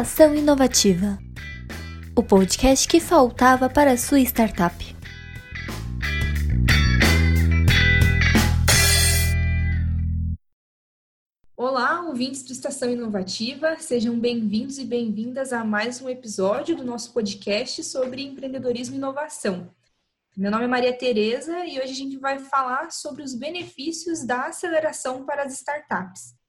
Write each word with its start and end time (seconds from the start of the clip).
Estação 0.00 0.34
Inovativa 0.34 1.18
o 2.16 2.22
podcast 2.22 2.88
que 2.88 2.98
faltava 2.98 3.68
para 3.68 3.98
sua 3.98 4.18
startup. 4.20 4.74
Olá, 11.54 12.00
ouvintes 12.00 12.42
do 12.44 12.52
Estação 12.52 12.88
Inovativa, 12.88 13.76
sejam 13.78 14.18
bem-vindos 14.18 14.78
e 14.78 14.86
bem-vindas 14.86 15.52
a 15.52 15.62
mais 15.62 16.00
um 16.00 16.08
episódio 16.08 16.74
do 16.74 16.82
nosso 16.82 17.12
podcast 17.12 17.84
sobre 17.84 18.22
empreendedorismo 18.22 18.94
e 18.94 18.98
inovação. 18.98 19.70
Meu 20.34 20.50
nome 20.50 20.64
é 20.64 20.68
Maria 20.68 20.96
Tereza 20.96 21.66
e 21.66 21.78
hoje 21.78 21.92
a 21.92 21.96
gente 21.96 22.16
vai 22.16 22.38
falar 22.38 22.90
sobre 22.90 23.22
os 23.22 23.34
benefícios 23.34 24.24
da 24.24 24.46
aceleração 24.46 25.26
para 25.26 25.42
as 25.42 25.52
startups. 25.52 26.39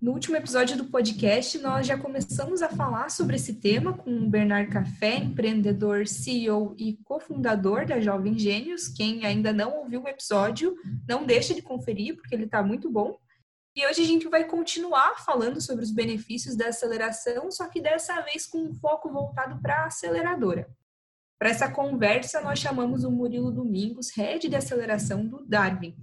No 0.00 0.12
último 0.12 0.36
episódio 0.36 0.76
do 0.76 0.84
podcast, 0.84 1.58
nós 1.58 1.84
já 1.84 1.98
começamos 1.98 2.62
a 2.62 2.68
falar 2.68 3.10
sobre 3.10 3.34
esse 3.34 3.54
tema 3.54 3.92
com 3.92 4.16
o 4.16 4.30
Bernard 4.30 4.70
Café, 4.70 5.16
empreendedor, 5.16 6.06
CEO 6.06 6.76
e 6.78 6.96
cofundador 7.02 7.84
da 7.84 7.98
Jovem 7.98 8.38
Gênios. 8.38 8.86
Quem 8.86 9.26
ainda 9.26 9.52
não 9.52 9.78
ouviu 9.78 10.04
o 10.04 10.08
episódio, 10.08 10.76
não 11.08 11.26
deixa 11.26 11.52
de 11.52 11.62
conferir, 11.62 12.14
porque 12.14 12.32
ele 12.32 12.44
está 12.44 12.62
muito 12.62 12.88
bom. 12.88 13.18
E 13.74 13.84
hoje 13.84 14.02
a 14.02 14.06
gente 14.06 14.28
vai 14.28 14.44
continuar 14.44 15.16
falando 15.24 15.60
sobre 15.60 15.82
os 15.82 15.90
benefícios 15.90 16.54
da 16.54 16.68
aceleração, 16.68 17.50
só 17.50 17.66
que 17.66 17.80
dessa 17.80 18.20
vez 18.20 18.46
com 18.46 18.58
um 18.58 18.74
foco 18.74 19.12
voltado 19.12 19.60
para 19.60 19.82
a 19.82 19.86
aceleradora. 19.86 20.70
Para 21.40 21.50
essa 21.50 21.68
conversa, 21.68 22.40
nós 22.40 22.60
chamamos 22.60 23.02
o 23.02 23.10
Murilo 23.10 23.50
Domingos, 23.50 24.10
head 24.16 24.48
de 24.48 24.54
aceleração 24.54 25.26
do 25.26 25.44
Darwin. 25.44 25.96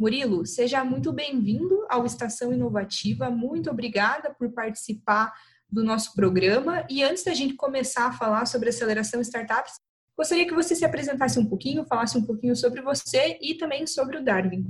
Murilo, 0.00 0.46
seja 0.46 0.82
muito 0.82 1.12
bem-vindo 1.12 1.86
ao 1.90 2.06
Estação 2.06 2.54
Inovativa. 2.54 3.28
Muito 3.28 3.68
obrigada 3.68 4.32
por 4.32 4.50
participar 4.50 5.30
do 5.70 5.84
nosso 5.84 6.14
programa. 6.14 6.86
E 6.88 7.02
antes 7.02 7.22
da 7.22 7.34
gente 7.34 7.52
começar 7.52 8.06
a 8.06 8.12
falar 8.12 8.46
sobre 8.46 8.70
aceleração 8.70 9.20
startups, 9.20 9.74
gostaria 10.16 10.46
que 10.46 10.54
você 10.54 10.74
se 10.74 10.86
apresentasse 10.86 11.38
um 11.38 11.46
pouquinho, 11.46 11.84
falasse 11.84 12.16
um 12.16 12.24
pouquinho 12.24 12.56
sobre 12.56 12.80
você 12.80 13.36
e 13.42 13.56
também 13.56 13.86
sobre 13.86 14.16
o 14.16 14.24
Darwin. 14.24 14.64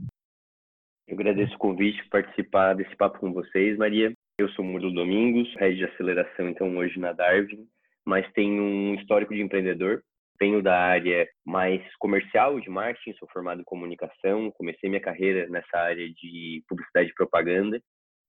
Eu 1.07 1.15
agradeço 1.15 1.55
o 1.55 1.59
convite 1.59 2.03
para 2.09 2.23
participar 2.23 2.75
desse 2.75 2.97
papo 2.97 3.21
com 3.21 3.33
vocês, 3.33 3.79
Maria. 3.79 4.13
Eu 4.37 4.49
sou 4.49 4.65
Murilo 4.65 4.93
Domingos, 4.93 5.49
head 5.59 5.77
de 5.77 5.85
aceleração, 5.85 6.49
então, 6.49 6.77
hoje 6.77 6.99
na 6.99 7.13
Darwin, 7.13 7.69
mas 8.05 8.29
tenho 8.33 8.61
um 8.61 8.95
histórico 8.97 9.33
de 9.33 9.43
empreendedor 9.43 10.03
venho 10.41 10.63
da 10.63 10.77
área 10.77 11.29
mais 11.45 11.83
comercial 11.99 12.59
de 12.59 12.71
marketing, 12.71 13.17
sou 13.19 13.29
formado 13.29 13.61
em 13.61 13.65
comunicação, 13.65 14.51
comecei 14.53 14.89
minha 14.89 15.03
carreira 15.03 15.47
nessa 15.49 15.77
área 15.77 16.09
de 16.09 16.65
publicidade 16.67 17.11
e 17.11 17.15
propaganda 17.15 17.81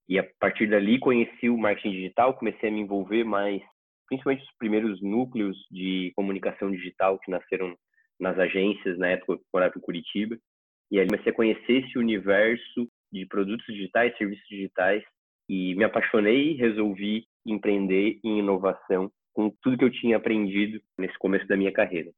e 0.08 0.18
a 0.18 0.28
partir 0.38 0.66
dali 0.66 0.98
conheci 0.98 1.48
o 1.48 1.56
marketing 1.56 1.92
digital, 1.92 2.34
comecei 2.34 2.68
a 2.68 2.72
me 2.72 2.80
envolver 2.80 3.24
mais, 3.24 3.62
principalmente 4.06 4.44
os 4.44 4.56
primeiros 4.58 5.00
núcleos 5.00 5.56
de 5.70 6.12
comunicação 6.14 6.70
digital 6.70 7.18
que 7.18 7.30
nasceram 7.30 7.74
nas 8.20 8.38
agências, 8.38 8.98
na 8.98 9.08
época 9.08 9.32
eu 9.32 9.40
morava 9.52 9.72
em 9.76 9.80
Curitiba, 9.80 10.36
e 10.90 11.00
aí 11.00 11.06
comecei 11.06 11.32
a 11.32 11.34
conhecer 11.34 11.84
esse 11.84 11.98
universo 11.98 12.88
de 13.10 13.24
produtos 13.26 13.64
digitais, 13.66 14.16
serviços 14.18 14.46
digitais, 14.48 15.02
e 15.48 15.74
me 15.74 15.84
apaixonei 15.84 16.52
e 16.52 16.56
resolvi 16.56 17.24
empreender 17.46 18.20
em 18.22 18.38
inovação 18.38 19.10
com 19.32 19.50
tudo 19.62 19.78
que 19.78 19.84
eu 19.84 19.90
tinha 19.90 20.16
aprendido 20.16 20.80
nesse 20.98 21.18
começo 21.18 21.46
da 21.46 21.56
minha 21.56 21.72
carreira. 21.72 22.10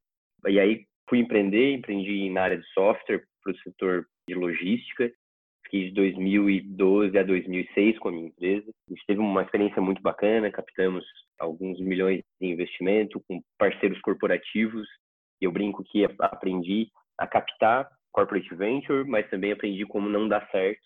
E 0.47 0.59
aí 0.59 0.87
fui 1.09 1.19
empreender, 1.19 1.73
empreendi 1.73 2.29
na 2.31 2.43
área 2.43 2.59
de 2.59 2.67
software 2.73 3.25
para 3.43 3.53
o 3.53 3.59
setor 3.59 4.07
de 4.29 4.35
logística. 4.35 5.11
Fiquei 5.65 5.89
de 5.89 5.95
2012 5.95 7.17
a 7.19 7.23
2006 7.23 7.99
com 7.99 8.09
a 8.09 8.13
minha 8.13 8.27
empresa. 8.27 8.71
A 8.89 8.93
gente 8.93 9.07
teve 9.07 9.21
uma 9.21 9.43
experiência 9.43 9.81
muito 9.81 10.03
bacana, 10.03 10.51
captamos 10.51 11.05
alguns 11.39 11.81
milhões 11.81 12.23
de 12.41 12.47
investimento 12.47 13.23
com 13.27 13.43
parceiros 13.59 14.01
corporativos. 14.01 14.87
Eu 15.41 15.51
brinco 15.51 15.83
que 15.85 16.05
aprendi 16.21 16.89
a 17.19 17.27
captar 17.27 17.89
corporate 18.13 18.55
venture, 18.55 19.05
mas 19.09 19.29
também 19.29 19.53
aprendi 19.53 19.85
como 19.87 20.09
não 20.09 20.29
dar 20.29 20.49
certo. 20.51 20.83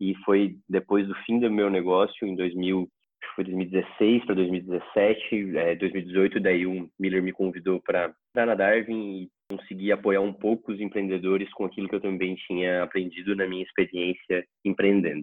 E 0.00 0.14
foi 0.24 0.56
depois 0.68 1.06
do 1.06 1.14
fim 1.26 1.38
do 1.38 1.50
meu 1.50 1.68
negócio, 1.68 2.26
em 2.26 2.34
2000, 2.34 2.88
foi 3.34 3.44
2016 3.44 4.24
para 4.24 4.34
2017, 4.34 5.56
é, 5.56 5.74
2018, 5.76 6.40
daí 6.40 6.66
o 6.66 6.90
Miller 6.98 7.22
me 7.22 7.32
convidou 7.32 7.80
para 7.80 8.14
estar 8.28 8.46
na 8.46 8.54
Darwin 8.54 9.22
e 9.22 9.28
conseguir 9.50 9.92
apoiar 9.92 10.20
um 10.20 10.32
pouco 10.32 10.72
os 10.72 10.80
empreendedores 10.80 11.50
com 11.52 11.64
aquilo 11.64 11.88
que 11.88 11.94
eu 11.94 12.00
também 12.00 12.34
tinha 12.46 12.82
aprendido 12.82 13.34
na 13.34 13.46
minha 13.46 13.62
experiência 13.62 14.44
empreendendo. 14.64 15.22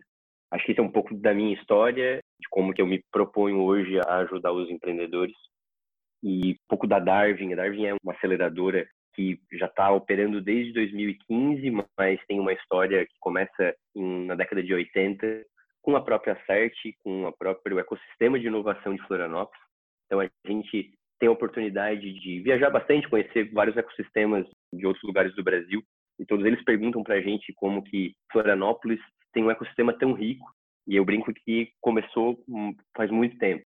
Acho 0.51 0.65
que 0.65 0.71
isso 0.71 0.81
é 0.81 0.83
um 0.83 0.91
pouco 0.91 1.13
da 1.15 1.33
minha 1.33 1.53
história, 1.53 2.19
de 2.39 2.47
como 2.49 2.73
que 2.73 2.81
eu 2.81 2.87
me 2.87 3.03
proponho 3.11 3.61
hoje 3.61 3.99
a 3.99 4.17
ajudar 4.19 4.51
os 4.53 4.69
empreendedores 4.69 5.35
e 6.23 6.51
um 6.51 6.67
pouco 6.69 6.87
da 6.87 6.99
Darwin. 6.99 7.53
A 7.53 7.55
Darwin 7.57 7.85
é 7.85 7.93
uma 8.03 8.13
aceleradora 8.13 8.87
que 9.13 9.39
já 9.53 9.65
está 9.65 9.91
operando 9.91 10.39
desde 10.39 10.73
2015, 10.73 11.71
mas 11.97 12.19
tem 12.27 12.39
uma 12.39 12.53
história 12.53 13.05
que 13.05 13.13
começa 13.19 13.75
na 13.95 14.35
década 14.35 14.63
de 14.63 14.73
80 14.73 15.45
com 15.87 15.95
a 15.95 16.01
própria 16.01 16.37
CERT, 16.45 16.97
com 17.01 17.23
o 17.23 17.31
próprio 17.31 17.79
ecossistema 17.79 18.37
de 18.37 18.47
inovação 18.47 18.93
de 18.93 19.01
Florianópolis. 19.07 19.63
Então, 20.05 20.19
a 20.19 20.29
gente 20.45 20.93
tem 21.17 21.29
a 21.29 21.31
oportunidade 21.31 22.11
de 22.11 22.41
viajar 22.41 22.69
bastante, 22.69 23.07
conhecer 23.07 23.49
vários 23.53 23.77
ecossistemas 23.77 24.45
de 24.73 24.85
outros 24.85 25.01
lugares 25.05 25.33
do 25.33 25.45
Brasil, 25.45 25.81
e 26.19 26.25
todos 26.25 26.45
eles 26.45 26.61
perguntam 26.65 27.01
para 27.03 27.15
a 27.15 27.21
gente 27.21 27.53
como 27.53 27.81
que 27.81 28.13
Florianópolis 28.33 28.99
tem 29.31 29.45
um 29.45 29.49
ecossistema 29.49 29.97
tão 29.97 30.11
rico, 30.11 30.45
e 30.85 30.97
eu 30.97 31.05
brinco 31.05 31.33
que 31.33 31.71
começou 31.79 32.37
faz 32.93 33.09
muito 33.09 33.37
tempo. 33.37 33.63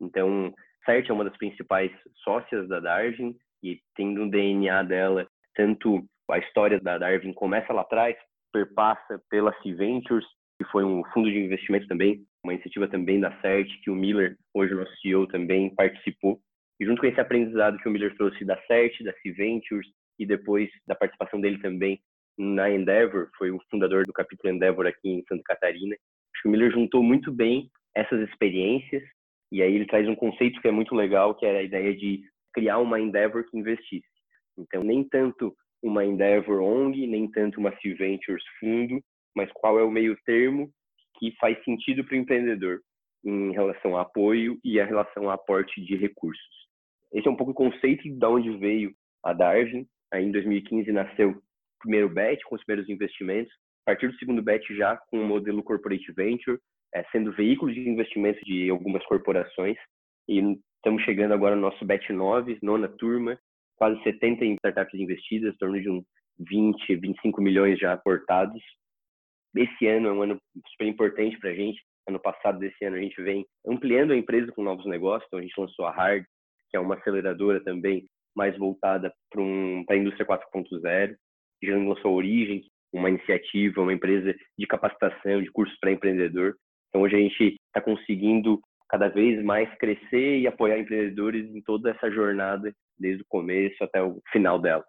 Então, 0.00 0.54
CERT 0.84 1.10
é 1.10 1.12
uma 1.12 1.24
das 1.24 1.36
principais 1.36 1.90
sócias 2.22 2.68
da 2.68 2.78
Darwin, 2.78 3.36
e 3.64 3.80
tendo 3.96 4.22
um 4.22 4.30
DNA 4.30 4.84
dela, 4.84 5.26
tanto 5.56 6.04
a 6.30 6.38
história 6.38 6.78
da 6.80 6.98
Darwin 6.98 7.32
começa 7.32 7.72
lá 7.72 7.80
atrás, 7.80 8.16
perpassa 8.52 9.20
pela 9.28 9.52
C 9.60 9.74
Ventures, 9.74 10.24
que 10.58 10.64
foi 10.70 10.84
um 10.84 11.02
fundo 11.12 11.30
de 11.30 11.38
investimento 11.38 11.86
também, 11.86 12.24
uma 12.44 12.52
iniciativa 12.52 12.86
também 12.88 13.20
da 13.20 13.36
CERT, 13.40 13.68
que 13.82 13.90
o 13.90 13.94
Miller, 13.94 14.36
hoje 14.52 14.74
o 14.74 14.78
nosso 14.78 14.94
CEO, 15.00 15.26
também 15.26 15.74
participou. 15.74 16.40
E 16.80 16.84
junto 16.84 17.00
com 17.00 17.06
esse 17.06 17.20
aprendizado 17.20 17.78
que 17.78 17.88
o 17.88 17.90
Miller 17.90 18.16
trouxe 18.16 18.44
da 18.44 18.60
CERT, 18.66 19.02
da 19.02 19.12
C 19.14 19.32
Ventures, 19.32 19.88
e 20.18 20.26
depois 20.26 20.70
da 20.86 20.94
participação 20.94 21.40
dele 21.40 21.58
também 21.58 22.00
na 22.38 22.70
Endeavor, 22.70 23.30
foi 23.36 23.50
o 23.50 23.60
fundador 23.70 24.04
do 24.04 24.12
capítulo 24.12 24.52
Endeavor 24.52 24.86
aqui 24.86 25.08
em 25.08 25.24
Santa 25.28 25.42
Catarina. 25.44 25.94
Acho 25.94 26.42
que 26.42 26.48
o 26.48 26.50
Miller 26.50 26.72
juntou 26.72 27.02
muito 27.02 27.32
bem 27.32 27.70
essas 27.94 28.20
experiências 28.28 29.02
e 29.52 29.62
aí 29.62 29.74
ele 29.74 29.86
traz 29.86 30.08
um 30.08 30.16
conceito 30.16 30.60
que 30.60 30.68
é 30.68 30.72
muito 30.72 30.94
legal, 30.94 31.34
que 31.34 31.46
é 31.46 31.58
a 31.58 31.62
ideia 31.62 31.94
de 31.94 32.22
criar 32.52 32.78
uma 32.78 33.00
Endeavor 33.00 33.44
que 33.48 33.56
investisse. 33.56 34.06
Então, 34.58 34.82
nem 34.82 35.04
tanto 35.04 35.54
uma 35.82 36.04
Endeavor 36.04 36.60
ONG, 36.60 37.06
nem 37.06 37.30
tanto 37.30 37.60
uma 37.60 37.72
C 37.80 37.94
Ventures 37.94 38.44
fundo, 38.58 39.00
mas 39.34 39.50
qual 39.52 39.78
é 39.78 39.82
o 39.82 39.90
meio 39.90 40.16
termo 40.24 40.70
que 41.18 41.32
faz 41.38 41.62
sentido 41.64 42.04
para 42.04 42.14
o 42.14 42.18
empreendedor 42.18 42.80
em 43.24 43.52
relação 43.52 43.96
a 43.96 44.02
apoio 44.02 44.58
e 44.62 44.78
a 44.78 44.84
relação 44.84 45.30
a 45.30 45.34
aporte 45.34 45.80
de 45.80 45.96
recursos. 45.96 46.44
Esse 47.12 47.26
é 47.26 47.30
um 47.30 47.36
pouco 47.36 47.52
o 47.52 47.54
conceito 47.54 48.02
de 48.02 48.26
onde 48.26 48.56
veio 48.58 48.92
a 49.22 49.32
Darwin. 49.32 49.86
Aí 50.12 50.24
em 50.24 50.32
2015 50.32 50.92
nasceu 50.92 51.30
o 51.30 51.42
primeiro 51.80 52.08
bet 52.08 52.42
com 52.44 52.54
os 52.54 52.64
primeiros 52.64 52.90
investimentos. 52.90 53.52
A 53.86 53.92
partir 53.92 54.08
do 54.08 54.16
segundo 54.16 54.42
bet 54.42 54.62
já 54.76 54.96
com 54.96 55.20
o 55.20 55.26
modelo 55.26 55.62
corporate 55.62 56.12
venture, 56.12 56.58
é, 56.94 57.04
sendo 57.04 57.32
veículo 57.32 57.72
de 57.72 57.88
investimento 57.88 58.44
de 58.44 58.68
algumas 58.70 59.04
corporações. 59.06 59.76
E 60.28 60.40
estamos 60.76 61.02
chegando 61.04 61.32
agora 61.32 61.54
no 61.54 61.62
nosso 61.62 61.84
bet 61.84 62.12
9, 62.12 62.58
nona 62.62 62.88
turma, 62.88 63.38
quase 63.76 64.02
70 64.02 64.44
startups 64.44 64.98
investidas, 64.98 65.54
em 65.54 65.58
torno 65.58 65.80
de 65.80 65.88
uns 65.88 66.04
20, 66.38 66.96
25 66.96 67.40
milhões 67.40 67.78
já 67.78 67.92
aportados 67.92 68.62
esse 69.54 69.86
ano 69.86 70.08
é 70.08 70.12
um 70.12 70.22
ano 70.22 70.38
super 70.68 70.86
importante 70.86 71.38
para 71.38 71.50
a 71.50 71.54
gente. 71.54 71.80
Ano 72.08 72.20
passado, 72.20 72.58
desse 72.58 72.84
ano, 72.84 72.96
a 72.96 73.00
gente 73.00 73.20
vem 73.22 73.46
ampliando 73.66 74.12
a 74.12 74.16
empresa 74.16 74.52
com 74.52 74.62
novos 74.62 74.86
negócios. 74.86 75.26
Então, 75.26 75.38
a 75.38 75.42
gente 75.42 75.58
lançou 75.58 75.86
a 75.86 75.90
Hard, 75.90 76.24
que 76.70 76.76
é 76.76 76.80
uma 76.80 76.96
aceleradora 76.96 77.62
também 77.62 78.06
mais 78.36 78.56
voltada 78.58 79.12
para 79.30 79.40
um, 79.40 79.84
a 79.88 79.96
indústria 79.96 80.26
4.0. 80.26 81.14
Já 81.62 81.76
lançou 81.76 82.10
a 82.10 82.14
Origem, 82.14 82.62
uma 82.92 83.08
iniciativa, 83.08 83.80
uma 83.80 83.92
empresa 83.92 84.34
de 84.58 84.66
capacitação, 84.66 85.42
de 85.42 85.50
cursos 85.50 85.76
para 85.78 85.92
empreendedor. 85.92 86.56
Então, 86.88 87.02
hoje 87.02 87.16
a 87.16 87.18
gente 87.18 87.56
está 87.66 87.80
conseguindo 87.80 88.60
cada 88.88 89.08
vez 89.08 89.42
mais 89.42 89.68
crescer 89.78 90.38
e 90.38 90.46
apoiar 90.46 90.78
empreendedores 90.78 91.52
em 91.54 91.60
toda 91.62 91.90
essa 91.90 92.10
jornada, 92.10 92.72
desde 92.98 93.22
o 93.22 93.26
começo 93.28 93.82
até 93.82 94.02
o 94.02 94.20
final 94.30 94.58
dela. 94.60 94.84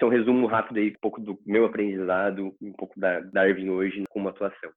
Então, 0.00 0.08
resumo 0.08 0.46
rápido 0.46 0.78
aí 0.78 0.92
um 0.92 0.98
pouco 0.98 1.20
do 1.20 1.38
meu 1.44 1.66
aprendizado, 1.66 2.56
um 2.58 2.72
pouco 2.72 2.98
da 2.98 3.20
Darwin 3.20 3.68
hoje 3.68 4.04
como 4.08 4.30
atuação. 4.30 4.70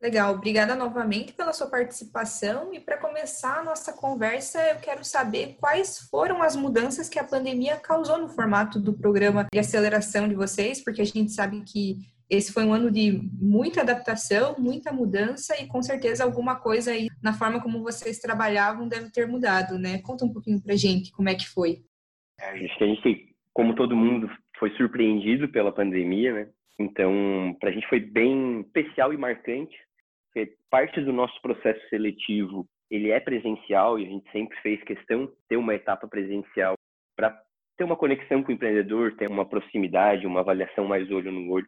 Legal, 0.00 0.32
obrigada 0.34 0.74
novamente 0.74 1.34
pela 1.34 1.52
sua 1.52 1.66
participação. 1.66 2.72
E 2.72 2.80
para 2.80 2.96
começar 2.96 3.58
a 3.58 3.62
nossa 3.62 3.92
conversa, 3.92 4.58
eu 4.70 4.76
quero 4.76 5.04
saber 5.04 5.58
quais 5.60 6.08
foram 6.10 6.42
as 6.42 6.56
mudanças 6.56 7.10
que 7.10 7.18
a 7.18 7.24
pandemia 7.24 7.76
causou 7.76 8.16
no 8.16 8.30
formato 8.30 8.80
do 8.80 8.94
programa 8.94 9.46
de 9.52 9.58
aceleração 9.58 10.26
de 10.26 10.34
vocês, 10.34 10.82
porque 10.82 11.02
a 11.02 11.06
gente 11.06 11.32
sabe 11.32 11.62
que 11.62 11.98
esse 12.30 12.54
foi 12.54 12.64
um 12.64 12.72
ano 12.72 12.90
de 12.90 13.20
muita 13.38 13.82
adaptação, 13.82 14.56
muita 14.58 14.94
mudança 14.94 15.60
e 15.60 15.66
com 15.66 15.82
certeza 15.82 16.24
alguma 16.24 16.56
coisa 16.56 16.92
aí 16.92 17.08
na 17.22 17.34
forma 17.34 17.60
como 17.60 17.82
vocês 17.82 18.18
trabalhavam 18.18 18.88
deve 18.88 19.10
ter 19.10 19.28
mudado, 19.28 19.78
né? 19.78 19.98
Conta 19.98 20.24
um 20.24 20.32
pouquinho 20.32 20.62
pra 20.62 20.74
gente 20.74 21.12
como 21.12 21.28
é 21.28 21.34
que 21.34 21.46
foi. 21.46 21.84
É, 22.40 22.50
acho 22.64 22.78
que 22.78 22.84
a 22.84 22.86
gente, 22.86 23.25
como 23.56 23.74
todo 23.74 23.96
mundo, 23.96 24.30
foi 24.58 24.68
surpreendido 24.76 25.48
pela 25.48 25.72
pandemia, 25.72 26.30
né? 26.34 26.50
Então, 26.78 27.56
para 27.58 27.70
a 27.70 27.72
gente 27.72 27.88
foi 27.88 27.98
bem 27.98 28.60
especial 28.60 29.14
e 29.14 29.16
marcante, 29.16 29.74
porque 30.26 30.52
parte 30.70 31.00
do 31.00 31.10
nosso 31.10 31.40
processo 31.40 31.80
seletivo 31.88 32.66
ele 32.90 33.10
é 33.10 33.18
presencial 33.18 33.98
e 33.98 34.04
a 34.04 34.08
gente 34.10 34.30
sempre 34.30 34.60
fez 34.60 34.84
questão 34.84 35.24
de 35.24 35.32
ter 35.48 35.56
uma 35.56 35.74
etapa 35.74 36.06
presencial 36.06 36.74
para 37.16 37.34
ter 37.78 37.84
uma 37.84 37.96
conexão 37.96 38.42
com 38.42 38.52
o 38.52 38.54
empreendedor, 38.54 39.16
ter 39.16 39.26
uma 39.26 39.48
proximidade, 39.48 40.26
uma 40.26 40.40
avaliação 40.40 40.84
mais 40.84 41.10
olho 41.10 41.32
no 41.32 41.50
olho. 41.50 41.66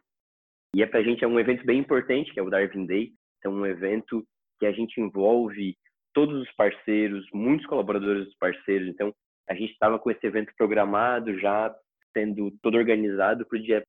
E 0.75 0.83
é 0.83 0.85
para 0.85 0.99
a 0.99 1.03
gente 1.03 1.23
é 1.23 1.27
um 1.27 1.39
evento 1.39 1.65
bem 1.65 1.79
importante, 1.79 2.31
que 2.31 2.39
é 2.39 2.43
o 2.43 2.51
Darwin 2.51 2.85
Day. 2.85 3.13
Então, 3.39 3.51
um 3.51 3.65
evento 3.65 4.23
que 4.59 4.67
a 4.67 4.71
gente 4.71 5.01
envolve 5.01 5.75
todos 6.13 6.39
os 6.39 6.51
parceiros, 6.55 7.25
muitos 7.33 7.65
colaboradores 7.65 8.25
dos 8.25 8.37
parceiros. 8.37 8.87
Então, 8.87 9.11
a 9.49 9.55
gente 9.55 9.71
estava 9.71 9.97
com 9.97 10.11
esse 10.11 10.25
evento 10.25 10.53
programado, 10.57 11.37
já 11.39 11.75
sendo 12.13 12.51
todo 12.61 12.77
organizado 12.77 13.45
para 13.45 13.57
o 13.57 13.61
dia, 13.61 13.83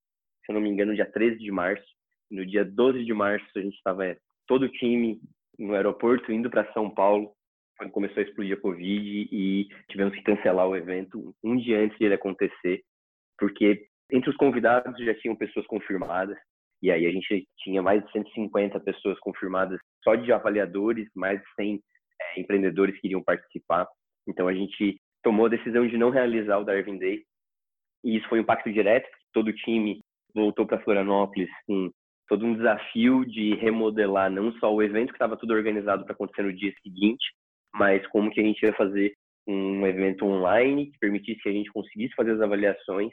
se 0.44 0.50
eu 0.50 0.54
não 0.54 0.60
me 0.60 0.70
engano, 0.70 0.94
dia 0.94 1.10
13 1.10 1.38
de 1.38 1.50
março. 1.50 1.84
No 2.30 2.46
dia 2.46 2.64
12 2.64 3.04
de 3.04 3.12
março, 3.12 3.46
a 3.56 3.60
gente 3.60 3.76
estava 3.76 4.16
todo 4.46 4.62
o 4.62 4.68
time 4.68 5.20
no 5.58 5.74
aeroporto 5.74 6.32
indo 6.32 6.48
para 6.48 6.72
São 6.72 6.88
Paulo 6.88 7.32
quando 7.76 7.92
começou 7.92 8.22
a 8.22 8.26
explodir 8.26 8.56
a 8.56 8.60
Covid 8.60 9.28
e 9.32 9.68
tivemos 9.88 10.14
que 10.14 10.22
cancelar 10.22 10.68
o 10.68 10.76
evento 10.76 11.34
um 11.42 11.56
dia 11.56 11.80
antes 11.80 11.96
de 11.98 12.04
ele 12.04 12.14
acontecer, 12.14 12.82
porque 13.38 13.86
entre 14.12 14.28
os 14.28 14.36
convidados 14.36 15.02
já 15.02 15.14
tinham 15.14 15.34
pessoas 15.34 15.66
confirmadas, 15.66 16.36
e 16.82 16.90
aí 16.90 17.06
a 17.06 17.10
gente 17.10 17.46
tinha 17.58 17.82
mais 17.82 18.04
de 18.04 18.12
150 18.12 18.78
pessoas 18.80 19.18
confirmadas 19.20 19.80
só 20.04 20.14
de 20.14 20.30
avaliadores, 20.30 21.08
mais 21.14 21.40
de 21.40 21.46
100 21.54 21.80
é, 22.20 22.40
empreendedores 22.40 22.98
que 23.00 23.06
iriam 23.06 23.22
participar. 23.22 23.86
Então 24.28 24.46
a 24.46 24.52
gente 24.52 25.00
tomou 25.22 25.46
a 25.46 25.50
decisão 25.50 25.86
de 25.86 25.96
não 25.96 26.10
realizar 26.10 26.58
o 26.58 26.64
Darwin 26.64 26.98
Day. 26.98 27.22
E 28.04 28.16
isso 28.16 28.28
foi 28.28 28.38
um 28.38 28.42
impacto 28.42 28.72
direto, 28.72 29.08
porque 29.10 29.24
todo 29.32 29.48
o 29.48 29.54
time 29.54 30.00
voltou 30.34 30.66
para 30.66 30.80
Florianópolis 30.80 31.50
com 31.66 31.90
todo 32.28 32.46
um 32.46 32.54
desafio 32.54 33.24
de 33.24 33.54
remodelar 33.56 34.30
não 34.30 34.52
só 34.54 34.72
o 34.72 34.82
evento 34.82 35.08
que 35.08 35.16
estava 35.16 35.36
tudo 35.36 35.52
organizado 35.52 36.04
para 36.04 36.14
acontecer 36.14 36.42
no 36.42 36.52
dia 36.52 36.72
seguinte, 36.82 37.24
mas 37.74 38.06
como 38.08 38.30
que 38.30 38.40
a 38.40 38.44
gente 38.44 38.62
ia 38.62 38.72
fazer 38.74 39.12
um 39.46 39.84
evento 39.86 40.24
online 40.24 40.92
que 40.92 40.98
permitisse 40.98 41.42
que 41.42 41.48
a 41.48 41.52
gente 41.52 41.72
conseguisse 41.72 42.14
fazer 42.14 42.32
as 42.32 42.40
avaliações 42.40 43.12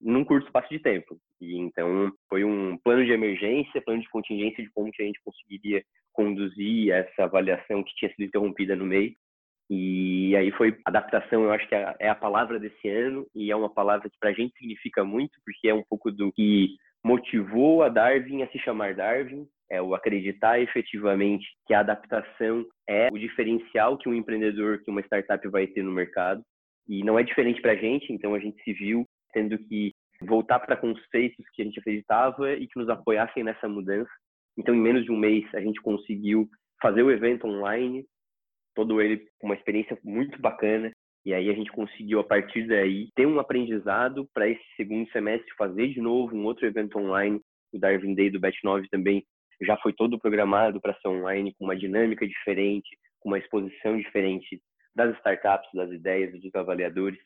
num 0.00 0.24
curto 0.24 0.46
espaço 0.46 0.68
de 0.70 0.78
tempo. 0.78 1.18
E 1.40 1.56
então 1.58 2.12
foi 2.28 2.44
um 2.44 2.76
plano 2.78 3.04
de 3.04 3.12
emergência, 3.12 3.82
plano 3.82 4.00
de 4.00 4.08
contingência 4.08 4.62
de 4.62 4.70
como 4.70 4.90
que 4.90 5.02
a 5.02 5.06
gente 5.06 5.20
conseguiria 5.22 5.82
conduzir 6.12 6.90
essa 6.90 7.24
avaliação 7.24 7.82
que 7.82 7.94
tinha 7.96 8.10
sido 8.10 8.24
interrompida 8.24 8.76
no 8.76 8.86
meio. 8.86 9.14
E 9.76 10.36
aí 10.36 10.52
foi 10.52 10.76
adaptação, 10.84 11.42
eu 11.42 11.52
acho 11.52 11.68
que 11.68 11.74
é, 11.74 11.96
é 11.98 12.08
a 12.08 12.14
palavra 12.14 12.60
desse 12.60 12.88
ano 12.88 13.26
e 13.34 13.50
é 13.50 13.56
uma 13.56 13.68
palavra 13.68 14.08
que 14.08 14.16
para 14.20 14.30
a 14.30 14.32
gente 14.32 14.56
significa 14.56 15.04
muito, 15.04 15.32
porque 15.44 15.68
é 15.68 15.74
um 15.74 15.82
pouco 15.82 16.12
do 16.12 16.30
que 16.32 16.76
motivou 17.04 17.82
a 17.82 17.88
Darwin 17.88 18.42
a 18.42 18.48
se 18.48 18.58
chamar 18.60 18.94
Darwin, 18.94 19.46
é 19.68 19.82
o 19.82 19.94
acreditar 19.94 20.60
efetivamente 20.60 21.44
que 21.66 21.74
a 21.74 21.80
adaptação 21.80 22.64
é 22.88 23.08
o 23.12 23.18
diferencial 23.18 23.98
que 23.98 24.08
um 24.08 24.14
empreendedor, 24.14 24.80
que 24.84 24.90
uma 24.90 25.00
startup 25.00 25.46
vai 25.48 25.66
ter 25.66 25.82
no 25.82 25.90
mercado. 25.90 26.40
E 26.88 27.02
não 27.02 27.18
é 27.18 27.24
diferente 27.24 27.60
para 27.60 27.72
a 27.72 27.76
gente, 27.76 28.12
então 28.12 28.34
a 28.34 28.38
gente 28.38 28.62
se 28.62 28.72
viu 28.72 29.04
tendo 29.32 29.58
que 29.58 29.92
voltar 30.22 30.60
para 30.60 30.76
conceitos 30.76 31.44
que 31.52 31.62
a 31.62 31.64
gente 31.64 31.80
acreditava 31.80 32.52
e 32.52 32.68
que 32.68 32.78
nos 32.78 32.88
apoiassem 32.88 33.42
nessa 33.42 33.68
mudança. 33.68 34.10
Então, 34.56 34.72
em 34.72 34.80
menos 34.80 35.04
de 35.04 35.10
um 35.10 35.16
mês, 35.16 35.44
a 35.52 35.60
gente 35.60 35.80
conseguiu 35.82 36.48
fazer 36.80 37.02
o 37.02 37.10
evento 37.10 37.46
online, 37.46 38.04
todo 38.74 39.00
ele 39.00 39.26
com 39.38 39.46
uma 39.46 39.54
experiência 39.54 39.98
muito 40.02 40.40
bacana. 40.40 40.90
E 41.24 41.32
aí 41.32 41.48
a 41.48 41.54
gente 41.54 41.72
conseguiu, 41.72 42.20
a 42.20 42.24
partir 42.24 42.66
daí, 42.66 43.08
ter 43.14 43.26
um 43.26 43.40
aprendizado 43.40 44.28
para 44.34 44.48
esse 44.48 44.62
segundo 44.76 45.10
semestre 45.10 45.54
fazer 45.56 45.88
de 45.88 46.00
novo 46.00 46.36
um 46.36 46.44
outro 46.44 46.66
evento 46.66 46.98
online. 46.98 47.40
O 47.72 47.78
Darwin 47.78 48.14
Day 48.14 48.30
do 48.30 48.40
Bet 48.40 48.58
9 48.62 48.88
também 48.90 49.24
já 49.62 49.76
foi 49.78 49.92
todo 49.92 50.18
programado 50.18 50.80
para 50.80 50.94
ser 50.94 51.08
online, 51.08 51.54
com 51.58 51.64
uma 51.64 51.76
dinâmica 51.76 52.26
diferente, 52.26 52.88
com 53.20 53.30
uma 53.30 53.38
exposição 53.38 53.96
diferente 53.96 54.60
das 54.94 55.16
startups, 55.16 55.70
das 55.74 55.90
ideias, 55.90 56.32
dos 56.40 56.54
avaliadores. 56.54 57.18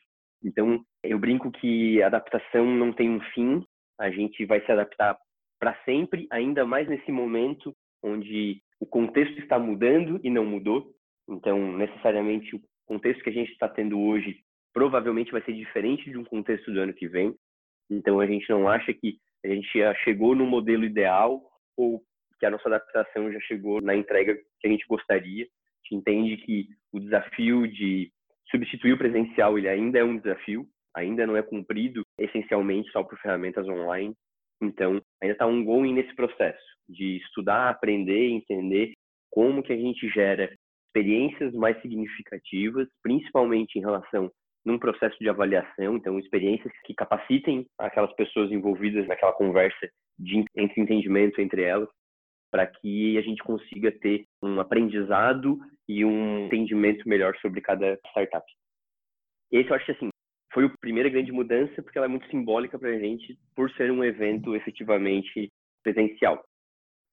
Então, 0.43 0.81
eu 1.03 1.19
brinco 1.19 1.51
que 1.51 2.01
a 2.01 2.07
adaptação 2.07 2.65
não 2.65 2.93
tem 2.93 3.09
um 3.09 3.19
fim, 3.33 3.63
a 3.99 4.09
gente 4.09 4.45
vai 4.45 4.63
se 4.65 4.71
adaptar 4.71 5.17
para 5.59 5.75
sempre, 5.83 6.25
ainda 6.31 6.65
mais 6.65 6.87
nesse 6.87 7.11
momento 7.11 7.75
onde 8.01 8.61
o 8.79 8.85
contexto 8.85 9.37
está 9.39 9.59
mudando 9.59 10.19
e 10.23 10.29
não 10.29 10.45
mudou. 10.45 10.93
Então, 11.29 11.77
necessariamente, 11.77 12.55
o 12.55 12.61
contexto 12.87 13.23
que 13.23 13.29
a 13.29 13.33
gente 13.33 13.51
está 13.51 13.69
tendo 13.69 13.99
hoje 13.99 14.39
provavelmente 14.73 15.31
vai 15.31 15.41
ser 15.43 15.53
diferente 15.53 16.09
de 16.09 16.17
um 16.17 16.23
contexto 16.23 16.71
do 16.71 16.79
ano 16.79 16.93
que 16.93 17.07
vem. 17.07 17.35
Então, 17.89 18.19
a 18.19 18.25
gente 18.25 18.49
não 18.49 18.67
acha 18.67 18.93
que 18.93 19.17
a 19.45 19.47
gente 19.47 19.67
já 19.77 19.93
chegou 19.95 20.35
no 20.35 20.45
modelo 20.45 20.83
ideal 20.83 21.41
ou 21.77 22.01
que 22.39 22.45
a 22.45 22.49
nossa 22.49 22.67
adaptação 22.67 23.31
já 23.31 23.39
chegou 23.41 23.81
na 23.81 23.95
entrega 23.95 24.35
que 24.59 24.67
a 24.67 24.69
gente 24.69 24.85
gostaria. 24.87 25.45
A 25.45 25.47
gente 25.83 26.01
entende 26.01 26.37
que 26.37 26.67
o 26.91 26.99
desafio 26.99 27.67
de 27.67 28.11
substituir 28.49 28.93
o 28.93 28.97
presencial 28.97 29.57
ele 29.57 29.69
ainda 29.69 29.99
é 29.99 30.03
um 30.03 30.17
desafio, 30.17 30.67
ainda 30.95 31.27
não 31.27 31.37
é 31.37 31.43
cumprido 31.43 32.03
essencialmente 32.17 32.91
só 32.91 33.03
por 33.03 33.19
ferramentas 33.19 33.67
online. 33.67 34.15
Então, 34.61 35.01
ainda 35.21 35.33
está 35.33 35.45
um 35.45 35.63
going 35.63 35.93
nesse 35.93 36.13
processo 36.15 36.63
de 36.87 37.17
estudar, 37.17 37.69
aprender, 37.69 38.29
entender 38.29 38.93
como 39.29 39.63
que 39.63 39.71
a 39.71 39.77
gente 39.77 40.09
gera 40.09 40.51
experiências 40.89 41.53
mais 41.53 41.79
significativas, 41.81 42.87
principalmente 43.01 43.77
em 43.77 43.81
relação 43.81 44.31
num 44.65 44.77
processo 44.77 45.17
de 45.19 45.29
avaliação, 45.29 45.95
então 45.95 46.19
experiências 46.19 46.73
que 46.83 46.93
capacitem 46.93 47.65
aquelas 47.77 48.13
pessoas 48.15 48.51
envolvidas 48.51 49.07
naquela 49.07 49.31
conversa 49.31 49.89
de 50.17 50.43
entre 50.55 50.81
entendimento 50.81 51.39
entre 51.39 51.63
elas, 51.63 51.87
para 52.51 52.67
que 52.67 53.17
a 53.17 53.21
gente 53.21 53.41
consiga 53.43 53.91
ter 53.91 54.25
um 54.43 54.59
aprendizado 54.59 55.57
e 55.87 56.03
um 56.03 56.45
entendimento 56.45 57.07
melhor 57.07 57.35
sobre 57.37 57.61
cada 57.61 57.97
startup. 58.07 58.45
Esse 59.51 59.69
eu 59.69 59.75
acho 59.75 59.85
que 59.85 59.91
assim 59.91 60.09
foi 60.51 60.65
a 60.65 60.73
primeira 60.81 61.09
grande 61.09 61.31
mudança 61.31 61.81
porque 61.81 61.97
ela 61.97 62.07
é 62.07 62.09
muito 62.09 62.27
simbólica 62.29 62.77
para 62.77 62.89
a 62.89 62.99
gente 62.99 63.37
por 63.55 63.71
ser 63.71 63.91
um 63.91 64.03
evento 64.03 64.55
efetivamente 64.55 65.47
presencial 65.83 66.43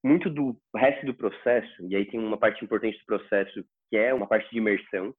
muito 0.03 0.29
do 0.29 0.55
resto 0.75 1.05
do 1.05 1.13
processo, 1.13 1.87
e 1.87 1.95
aí 1.95 2.05
tem 2.05 2.19
uma 2.19 2.37
parte 2.37 2.63
importante 2.63 2.97
do 2.97 3.05
processo 3.05 3.63
que 3.89 3.97
é 3.97 4.13
uma 4.13 4.27
parte 4.27 4.49
de 4.51 4.57
imersão, 4.57 5.13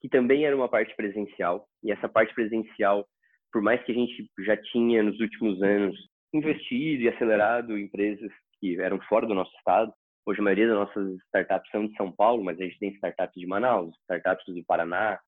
que 0.00 0.08
também 0.08 0.44
era 0.44 0.54
uma 0.54 0.68
parte 0.68 0.94
presencial, 0.96 1.66
e 1.82 1.90
essa 1.90 2.08
parte 2.08 2.34
presencial, 2.34 3.06
por 3.52 3.62
mais 3.62 3.82
que 3.84 3.92
a 3.92 3.94
gente 3.94 4.28
já 4.40 4.56
tinha 4.56 5.02
nos 5.02 5.18
últimos 5.20 5.62
anos 5.62 5.96
investido 6.32 7.02
e 7.02 7.08
acelerado 7.08 7.78
empresas 7.78 8.30
que 8.60 8.80
eram 8.80 9.00
fora 9.02 9.26
do 9.26 9.34
nosso 9.34 9.54
estado, 9.56 9.92
hoje 10.26 10.40
a 10.40 10.42
maioria 10.42 10.68
das 10.68 10.76
nossas 10.76 11.16
startups 11.26 11.70
são 11.70 11.86
de 11.86 11.96
São 11.96 12.10
Paulo, 12.10 12.42
mas 12.42 12.60
a 12.60 12.64
gente 12.64 12.78
tem 12.78 12.90
startups 12.90 13.40
de 13.40 13.46
Manaus, 13.46 13.94
startups 14.02 14.54
do 14.54 14.64
Paraná, 14.64 15.18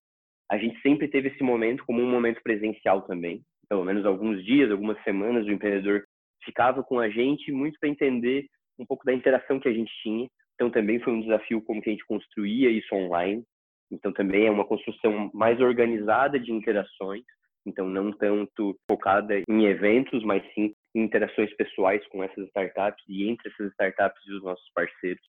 a 0.49 0.57
gente 0.57 0.79
sempre 0.81 1.07
teve 1.07 1.29
esse 1.29 1.43
momento 1.43 1.85
como 1.85 2.01
um 2.01 2.09
momento 2.09 2.41
presencial 2.41 3.01
também, 3.01 3.43
pelo 3.69 3.83
menos 3.83 4.05
alguns 4.05 4.43
dias, 4.43 4.71
algumas 4.71 5.01
semanas, 5.03 5.45
o 5.45 5.51
empreendedor 5.51 6.03
ficava 6.43 6.83
com 6.83 6.99
a 6.99 7.09
gente 7.09 7.51
muito 7.51 7.77
para 7.79 7.89
entender 7.89 8.47
um 8.79 8.85
pouco 8.85 9.05
da 9.05 9.13
interação 9.13 9.59
que 9.59 9.67
a 9.67 9.73
gente 9.73 9.91
tinha. 10.01 10.27
Então 10.57 10.71
também 10.71 10.99
foi 10.99 11.13
um 11.13 11.21
desafio 11.21 11.61
como 11.61 11.81
que 11.81 11.89
a 11.89 11.93
gente 11.93 12.05
construía 12.05 12.71
isso 12.71 12.93
online. 12.93 13.43
Então 13.91 14.11
também 14.11 14.47
é 14.47 14.51
uma 14.51 14.65
construção 14.65 15.29
mais 15.33 15.61
organizada 15.61 16.39
de 16.39 16.51
interações. 16.51 17.23
Então 17.63 17.87
não 17.87 18.11
tanto 18.11 18.75
focada 18.89 19.39
em 19.47 19.65
eventos, 19.65 20.23
mas 20.23 20.43
sim 20.53 20.73
em 20.95 21.03
interações 21.03 21.55
pessoais 21.55 22.05
com 22.07 22.23
essas 22.23 22.47
startups 22.47 23.03
e 23.07 23.29
entre 23.29 23.49
essas 23.49 23.71
startups 23.73 24.19
e 24.25 24.33
os 24.33 24.43
nossos 24.43 24.67
parceiros. 24.73 25.21